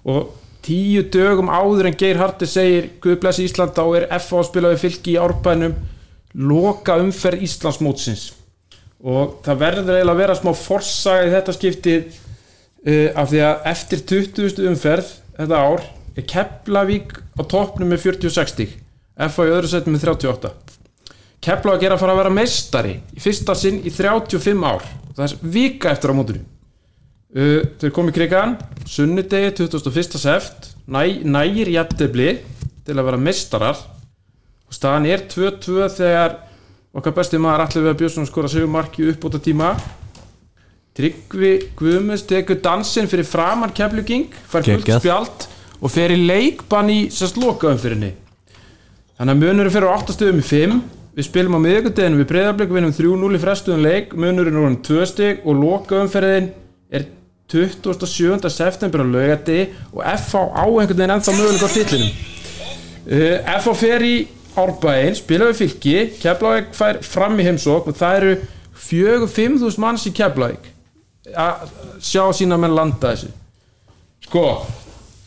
[0.05, 0.31] Og
[0.65, 4.73] tíu dögum áður en Geir Harti segir Guð blessi Ísland á er F að spila
[4.75, 5.75] við fylki í árbænum
[6.35, 8.31] Loka umferð Íslandsmótsins
[9.05, 13.67] og það verður eiginlega að vera smá forsaga í þetta skiptið uh, af því að
[13.75, 14.63] eftir 20.
[14.71, 18.79] umferð þetta ár er Keflavík á toppnum með 40-60 stig
[19.15, 20.55] FA í öðru setnum með 38
[21.43, 24.85] Keflavík er að fara að vera meistari í fyrsta sinn í 35 ár.
[25.15, 26.45] Það er vika eftir á mótinu.
[27.35, 28.55] Uh, þau komið krigan
[28.87, 30.19] sunnudegi 21.
[30.23, 30.71] seft.
[30.87, 32.37] Næ, nægir jættibli
[32.85, 33.79] til að vera mistarar
[34.69, 36.35] og staðan er 2-2 þegar
[36.95, 39.71] okkar besti maður allir við að Björnsson skora sigur marki upp út á tíma
[40.95, 45.49] Tryggvi Guðmunds tekur dansinn fyrir framan kefluging fær fullt spjald
[45.81, 48.13] og fer í leikbann í sérst lokaumfyrinni
[49.17, 50.77] þannig að munurinn fyrir á 8 stöðum í 5
[51.15, 55.05] við spilum á miðvikudeginu við breyðarblik við vinnum 3-0 í frestuðum leik munurinn orðin 2
[55.07, 56.49] stig og lokaumferðin
[56.91, 57.07] er
[57.55, 58.51] 27.
[58.51, 59.59] september á laugati
[59.93, 62.17] og FH á einhvern veginn ennþá möguleika á titlinum.
[63.05, 64.15] Uh, FH fer í
[64.55, 68.35] Árbæinn, spila við fylki Keflavík fær fram í heimsókn og það eru
[68.85, 70.67] 4-5 manns í Keflavík.
[71.31, 71.71] Að
[72.03, 73.31] sjá sína menn landa þessu.
[74.27, 74.45] Sko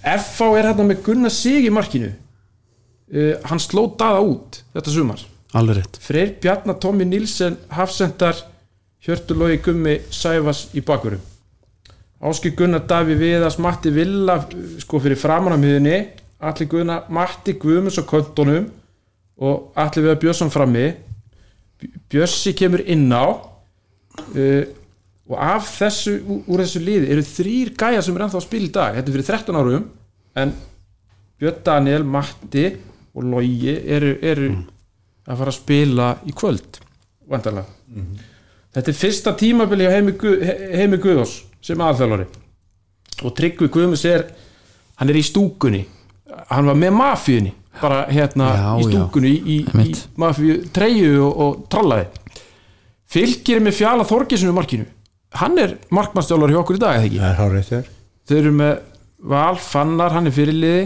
[0.04, 2.12] FH er hérna með Gunnar Sig í markinu.
[3.08, 5.24] Uh, hann sló daða út þetta sumar
[5.54, 5.98] alveg rétt.
[6.04, 8.36] Freyr Bjarnar, Tommy Nilsen, Hafsendar
[9.06, 11.22] Hjörtulói Gummi Sæfas í bakverum
[12.20, 14.40] Áski Gunnar Daví Viðas, Matti Villa
[14.82, 15.98] sko fyrir framanamíðinni
[16.42, 18.66] Alli Gunnar, Matti Guðmunds á kontonum
[19.38, 20.88] og Alli Viðar Björnsson frammi.
[21.78, 23.38] B- Bjössi kemur inn á.
[24.34, 24.66] Uh,
[25.30, 26.16] og af þessu
[26.50, 28.96] úr þessu liði eru þrýr gæjar sem er ennþá að spila í dag.
[28.98, 29.88] Þetta er fyrir 13 árum
[30.42, 30.54] en
[31.38, 32.66] Björn Daniel, Matti
[33.14, 34.48] og Logi eru, eru
[35.28, 36.80] að fara að spila í kvöld
[37.28, 37.68] vantarlega
[38.78, 40.14] þetta er fyrsta tímabili heimi,
[40.78, 42.28] heimi Guðós sem aðþjálfari
[43.26, 44.28] og Tryggvi Guðmus er
[44.98, 45.84] hann er í stúkunni.
[46.52, 47.52] Hann var með mafíunni
[47.82, 48.90] bara hérna Já, í já.
[48.92, 50.04] stúkunni í, í, í Einmitt.
[50.18, 52.08] mafíu treyju og, og trallaði
[53.10, 54.86] fylgir með fjala Þorgesinu markinu.
[55.38, 57.20] Hann er markmannstjálfari hjá okkur í dag eða ekki?
[57.22, 57.90] Það er hárið þér.
[58.28, 58.74] Þeir eru með
[59.34, 60.82] Val Fannar, hann er fyrirliði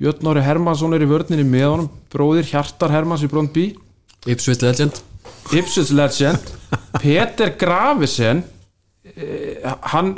[0.00, 1.88] Björn Nóri Hermansson er í vörninni með honum.
[2.12, 3.66] Bróðir Hjartar Hermans í Brondby
[4.32, 4.96] Ipswich Legend.
[5.52, 6.54] Ipswich Legend.
[7.02, 8.40] Peter Gravesen
[9.04, 9.60] eh,
[9.92, 10.14] hann,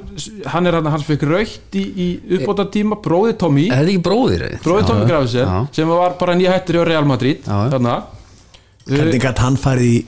[0.53, 2.09] hann er hann hann fekk raukt í, í
[2.39, 4.47] uppbóta tíma bróðir Tommy, Er þetta ekki bróðir?
[4.65, 5.61] bróðir Tommy Gravesen já.
[5.81, 7.43] sem var bara nýja hættur í Real Madrid.
[8.87, 10.01] Hvernig gætt hann farið í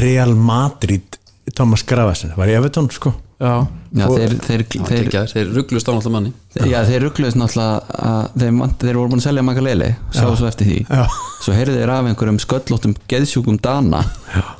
[0.00, 1.18] Real Madrid
[1.54, 3.52] Thomas Gravasen, var í Everton sko já,
[3.90, 6.30] Já, þeir, þeir, Þeir, þeir, rugglust á náttúrulega manni.
[6.70, 10.46] Já, þeir ruggluðist náttúrulega að þeir, vant- þeir voru búin að selja Magalele sá svo
[10.46, 10.76] eftir því.
[10.86, 11.06] Já.
[11.42, 14.04] svo heyrðu þeir af einhverjum sköllóttum geðsjúkum Dana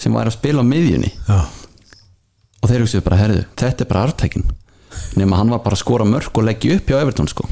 [0.03, 1.13] sem var að spila á miðjunni.
[1.29, 1.39] Já,
[2.61, 4.49] og þeir hugsaðu bara, herðu, þetta er bara artækin
[5.17, 7.47] nema hann var bara að skora mörk og leggja upp hjá Everton sko.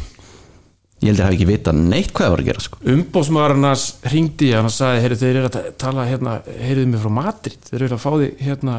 [0.99, 2.79] Ég held að hafi ekki vita neitt hvað það var að gera sko.
[2.97, 6.87] Umbóðsmaðurinn hans ringdi í hann og sagði, heyrðu þeir eru að ta- tala hérna, heyrðu
[6.91, 7.59] mig frá Madrid?
[7.71, 8.79] Þeir eru að fá þig hérna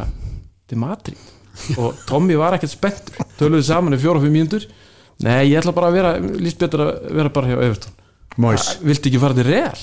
[0.67, 1.27] til Madrid
[1.77, 3.19] og Tommy var ekkert spenntur.
[3.39, 4.65] Töluðu saman í fjóra og fimm mínútur.
[5.25, 7.95] Nei, ég ætla bara að vera, líst betur að vera bara hjá Evertón
[8.39, 8.69] Mois.
[8.85, 9.81] Viltu ekki fara til Real?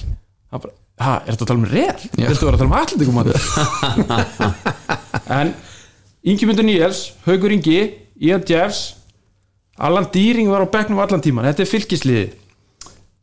[0.57, 0.73] Bara,
[1.05, 2.07] ha, er þetta að tala um Real?
[2.17, 2.77] Viltu vera að tala um
[3.19, 3.37] Madrid?
[5.37, 5.53] en
[6.27, 7.81] Ingi Myndur Níels, Haugur Ingi
[8.25, 8.95] Ian Jeffs
[9.77, 11.45] Allan Dýring var á bekknum allan tíman.
[11.51, 12.27] Þetta er fylgisliði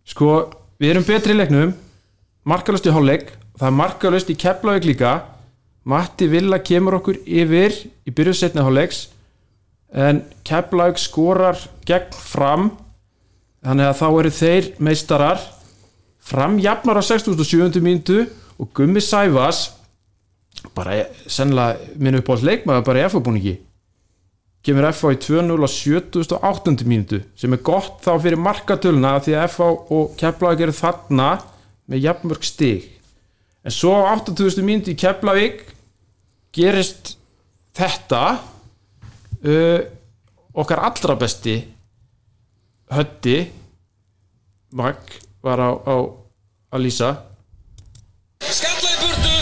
[0.06, 1.74] sko, við erum betri í leiknum
[2.50, 5.14] markalust í hálfleik það er markalust í Keflavík líka
[5.84, 7.76] Matti Villa kemur okkur yfir
[8.08, 9.08] í byrjuð setna hálfleiks
[9.94, 12.72] en Keflavík skorar gegn fram
[13.64, 15.44] þannig að þá eru þeir meistarar
[16.24, 17.84] fram jafnar á 67.
[17.84, 18.24] mínútu
[18.58, 19.74] og Gummi Sæfas
[20.76, 23.58] bara sennilega minn upp á leikmaður bara í F-búningi
[24.64, 25.70] kemur FH í 2-0 á
[26.40, 26.88] 78.
[26.88, 31.30] mínútu sem er gott þá fyrir markatöluna því að FH og Keflavík eru þarna
[31.92, 32.88] með jafnmörg stig
[33.68, 34.64] en svo á 80.
[34.64, 35.73] mínútu í Keflavík
[36.54, 37.16] gerist
[37.74, 39.80] þetta uh,
[40.54, 41.58] okkar allra besti
[42.94, 43.38] hötti
[44.74, 44.98] Mag
[45.46, 45.96] var á, á
[46.74, 47.10] að lýsa.
[48.42, 49.34] Skalla í burtu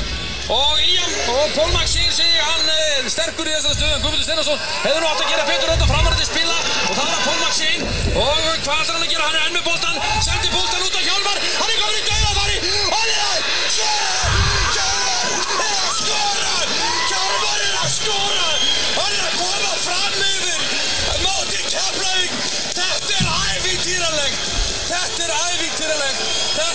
[0.52, 5.00] og Ían og Pól Maxín sig hann er sterkur í þessari stöðum Guðmundur Steinarsson hefur
[5.00, 6.58] nú átt að gera betur þetta framarandi spila.
[6.84, 7.80] Og það er að Pól Maxín
[8.12, 8.36] og
[8.66, 9.24] hvað ætlar hann að gera?
[9.30, 9.96] Hann er enn með boltan
[10.28, 10.71] sendi boltan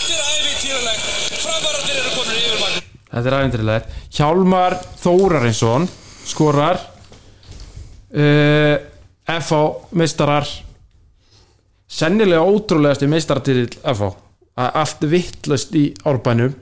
[0.07, 1.07] þetta er ævintýralegt.
[1.43, 2.85] Framarandir eru komin yfir mann
[3.17, 5.89] Þetta er aðeintriðlega Hjálmar Þórarinsson
[6.27, 6.81] skorar
[8.13, 8.77] uh,
[9.27, 9.61] FH
[9.97, 10.47] meistarar.
[11.87, 14.13] Sennilega ótrúlegasti meistaratill FH
[14.57, 16.55] að allt vittlust í árbænum.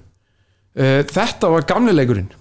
[0.75, 2.33] Uh, Þetta var gamli leikurinn.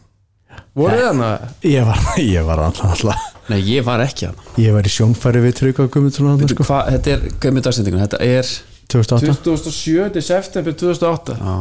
[0.77, 1.29] Voru þið hana?
[1.65, 3.29] Ég var, ég var alltaf, alltaf.
[3.51, 7.11] Nei, ég var ekki hann Ég var í sjónfæri við Tryggva Guðmundsson þarna, sko, Þetta
[7.11, 7.23] er,
[7.65, 8.03] dagstendingun?
[8.05, 8.51] Þetta er
[8.91, 10.21] 2008 2007.
[10.21, 11.55] september 2008 Já,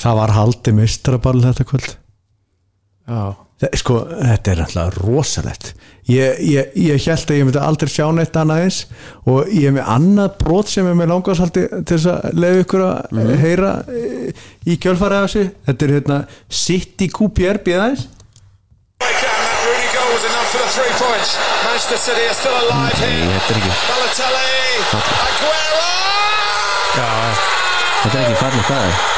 [0.00, 1.88] Það var haldið mistraball þetta kvöld
[3.10, 3.22] Já,
[3.60, 5.74] Þe- sko, þetta er alltaf rosalegt
[6.08, 8.78] ég, ég, ég held að ég myndi aldrei sjá neitt annað eins
[9.28, 12.84] og ég er með annað brot sem er með langarsaldi til þess að leiða ykkur
[12.86, 13.34] að Mhm.
[13.44, 14.32] heyra eh,
[14.64, 18.08] í kjölfarið af þessu þetta er hérna City QPR points.
[21.64, 23.38] Manchester City are still alive Nei, here.
[23.38, 24.46] þetta er ekki, Balotelli,
[24.92, 25.99] Aguero!
[26.96, 29.08] Þetta er ekki fallið staður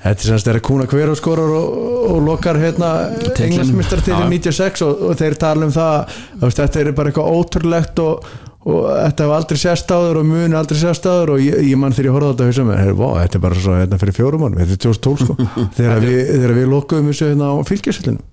[0.00, 1.72] Þetta er semst þeirra Kuna Kvero skorar og,
[2.10, 2.90] og lokar hérna
[3.36, 4.22] englandsmyndar til Já.
[4.32, 8.30] 96 og, og þeir tala um það þú veist, þetta er bara eitthvað ótrúlegt og,
[8.64, 11.92] og þetta hefur aldrei sést áður og muni aldrei sést áður og ég, ég mann
[11.96, 14.62] þegar ég horfði á þetta hugsa vá, þetta er bara svo hérna fyrir fjórum mannum,
[14.64, 15.36] þetta er 2012 sko.
[15.78, 18.24] Þegar við, þegar við lokuðum þessu hérna á fylgjasöllinu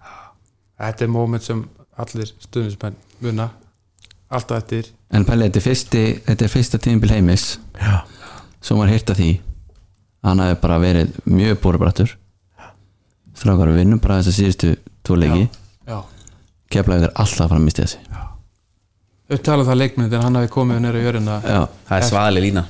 [0.88, 1.66] Þetta er moment sem
[2.00, 3.50] allir stuðnismenn muna.
[4.30, 4.92] Alltaf eftir.
[5.14, 7.46] En Pelli, þetta er fyrsti, þetta er fyrsta tímabil heimis.
[7.80, 8.02] Já,
[8.62, 9.30] Svo var hýrt af því.
[10.26, 12.16] Hann hafi bara verið mjög bórubrættur
[13.38, 14.70] Strákar við vinnum bara þess að síðustu
[15.06, 15.44] tvo leiki.
[15.86, 16.00] Já.
[16.74, 18.00] Keflavík er alltaf fram í þessi.
[19.28, 21.36] Upptalað það leikmynd en hann hafi komið nýra í jörðina.
[21.46, 21.60] Já,
[21.90, 22.64] það er svaðaleg lína.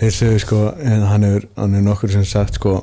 [0.00, 2.74] Þeir sögðu sko hann hefur, hann hefur nokkur sem sagt sko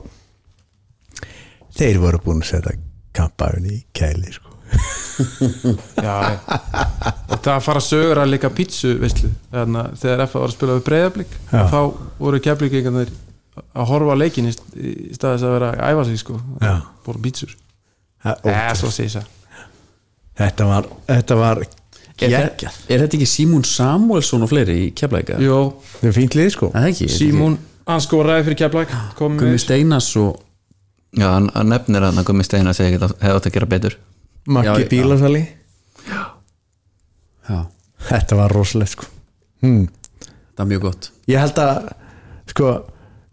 [1.78, 2.78] þeir voru búin að setja
[3.14, 6.40] kampafin í kæli sko Já
[7.34, 11.36] Og það fara sögur að líka pítsu veistlu þegar F var að spila við breyðablík
[11.52, 11.78] þá
[12.20, 13.12] voru keflíkingarnir
[13.74, 16.74] að horfa á leikin í st- í staðis að vera að æfa sig sko Já.
[17.06, 17.52] Bóru pítsur.
[18.26, 19.28] Ja, Eða svo segis að
[20.40, 24.90] þetta var þetta var er, þetta- geggjað er þetta ekki Símún Samuelsson og fleiri í
[24.98, 25.38] keflæka?
[25.44, 25.60] Jó,
[26.00, 26.72] þetta er fínt lið sko.
[26.74, 27.10] Það er ekki?
[27.18, 27.58] Símún
[27.90, 28.96] hann skoraði fyrir keflæk
[29.38, 30.40] með Steinas og
[31.14, 33.98] Já, hann, nefnir að Gummi Steina segi ekki að hefði átt að gera betur
[34.48, 34.88] Maggi Já, já.
[34.92, 35.44] Bílasali.
[37.50, 37.60] Já,
[38.10, 39.06] þetta var rosalegt sko.
[39.64, 39.86] Hmm.
[40.56, 41.10] það er mjög gott.
[41.32, 41.94] Ég held að
[42.52, 42.72] sko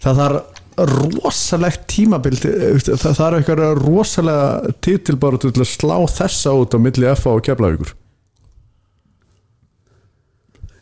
[0.00, 0.56] það þarf
[0.90, 2.54] rosalegt tímabil til-
[2.96, 7.92] það þarf eitthvað rosalega titilbáru til að slá þessa út á milli FA og Keflavíkur.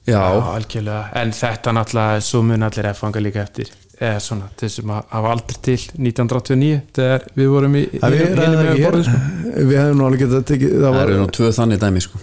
[0.09, 0.21] Já,
[0.55, 3.69] algjörlega, en þetta náttúrulega svo mun allir F-fanga líka eftir
[3.99, 8.39] eða svona, þessum að hafa aldrei til 1989, þegar við vorum í Það við hinum
[8.39, 9.21] ræðum með ekki borðið sko.
[9.59, 12.21] við hefum nú alveg getað tekið það það var, eru nú tvö þannig dæmi sko.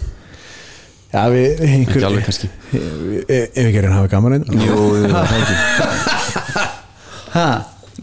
[1.16, 2.48] Já við ekki alveg kannski.
[2.76, 4.46] Ef við gerum hafa gaman einn.
[4.66, 6.64] Jú, það er ekki.
[7.36, 7.46] Ha?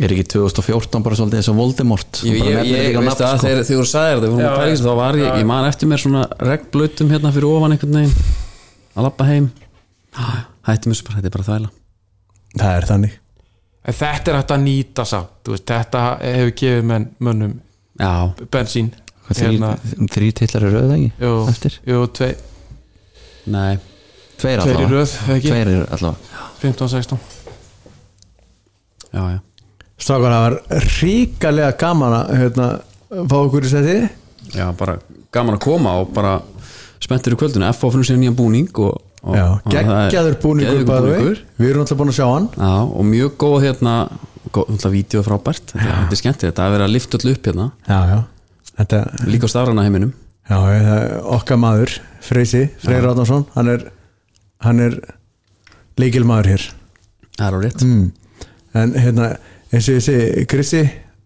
[0.01, 2.21] Er ekki 2014 bara svolítið eins og Voldemort?
[2.26, 3.45] Ég, Bara ég, ég veist að sko.
[3.47, 6.01] þegar þú sagðir við vorum að í þessu, þá var ég, ég man eftir mér
[6.01, 8.32] svona regnblautum hérna fyrir ofan einhvern veginn.
[8.97, 9.51] Að lappa heim.
[10.65, 11.69] Hættum þessu bara, þetta er bara þvæla.
[12.57, 13.19] Það er þannig
[13.84, 17.55] En þetta er hægt að nýta samt, þú veist, þetta hefur gefið menn mönnum
[17.99, 18.11] já,
[18.53, 18.91] bensín.
[19.34, 19.73] Hérna,
[20.11, 21.71] þrý titlar er rauð ekki?
[21.88, 22.31] Jú, tvei,
[23.51, 23.79] nei.
[24.39, 24.91] Tveir tveir allavega.
[24.91, 25.51] röð, eða ekki?
[25.51, 26.43] Tveir er allavega.
[26.63, 27.17] 15-16
[29.13, 29.39] já, já.
[30.03, 30.55] Strákar, það var
[30.99, 32.67] ríkalega gaman að hérna,
[33.13, 33.97] fá okkur í seti
[34.53, 34.97] Já, bara
[35.34, 36.38] gaman að koma og bara
[37.03, 37.67] spenntur í kvöldinu.
[37.71, 41.41] F á finnum sér nýjan búning og, geggjaður búningur búningur.
[41.59, 42.49] Við erum alltaf búin að sjá hann.
[42.57, 43.95] Já, og mjög góð hérna
[44.93, 45.74] vídeo frábært.
[45.74, 47.69] Þetta, þetta er skemmtilegt, þetta er verið að lifta öll upp hérna.
[47.88, 48.21] Já,
[48.74, 48.99] Þetta,
[49.30, 50.13] líka á stafrana heiminum.
[51.38, 51.93] Okkar maður
[52.26, 53.84] Freysi, Freyr Ráðnarsson hann er,
[54.65, 54.97] hann er
[56.01, 56.65] leikilmaður hér.
[57.38, 57.86] Það er á rétt.
[57.86, 58.07] Mm.
[58.74, 59.30] En hérna,
[59.69, 60.82] eins og ég segi Krissi,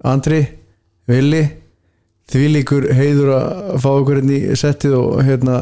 [0.06, 0.42] Andri,
[1.08, 1.46] Vili
[2.28, 5.62] því líkur heiður að fá okkur hérna í settið og hérna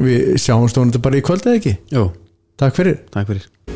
[0.00, 1.76] við sjáum stónandi bara í kvöld eða ekki?
[1.94, 2.08] Jó,
[2.56, 3.02] Takk fyrir.
[3.12, 3.75] Takk fyrir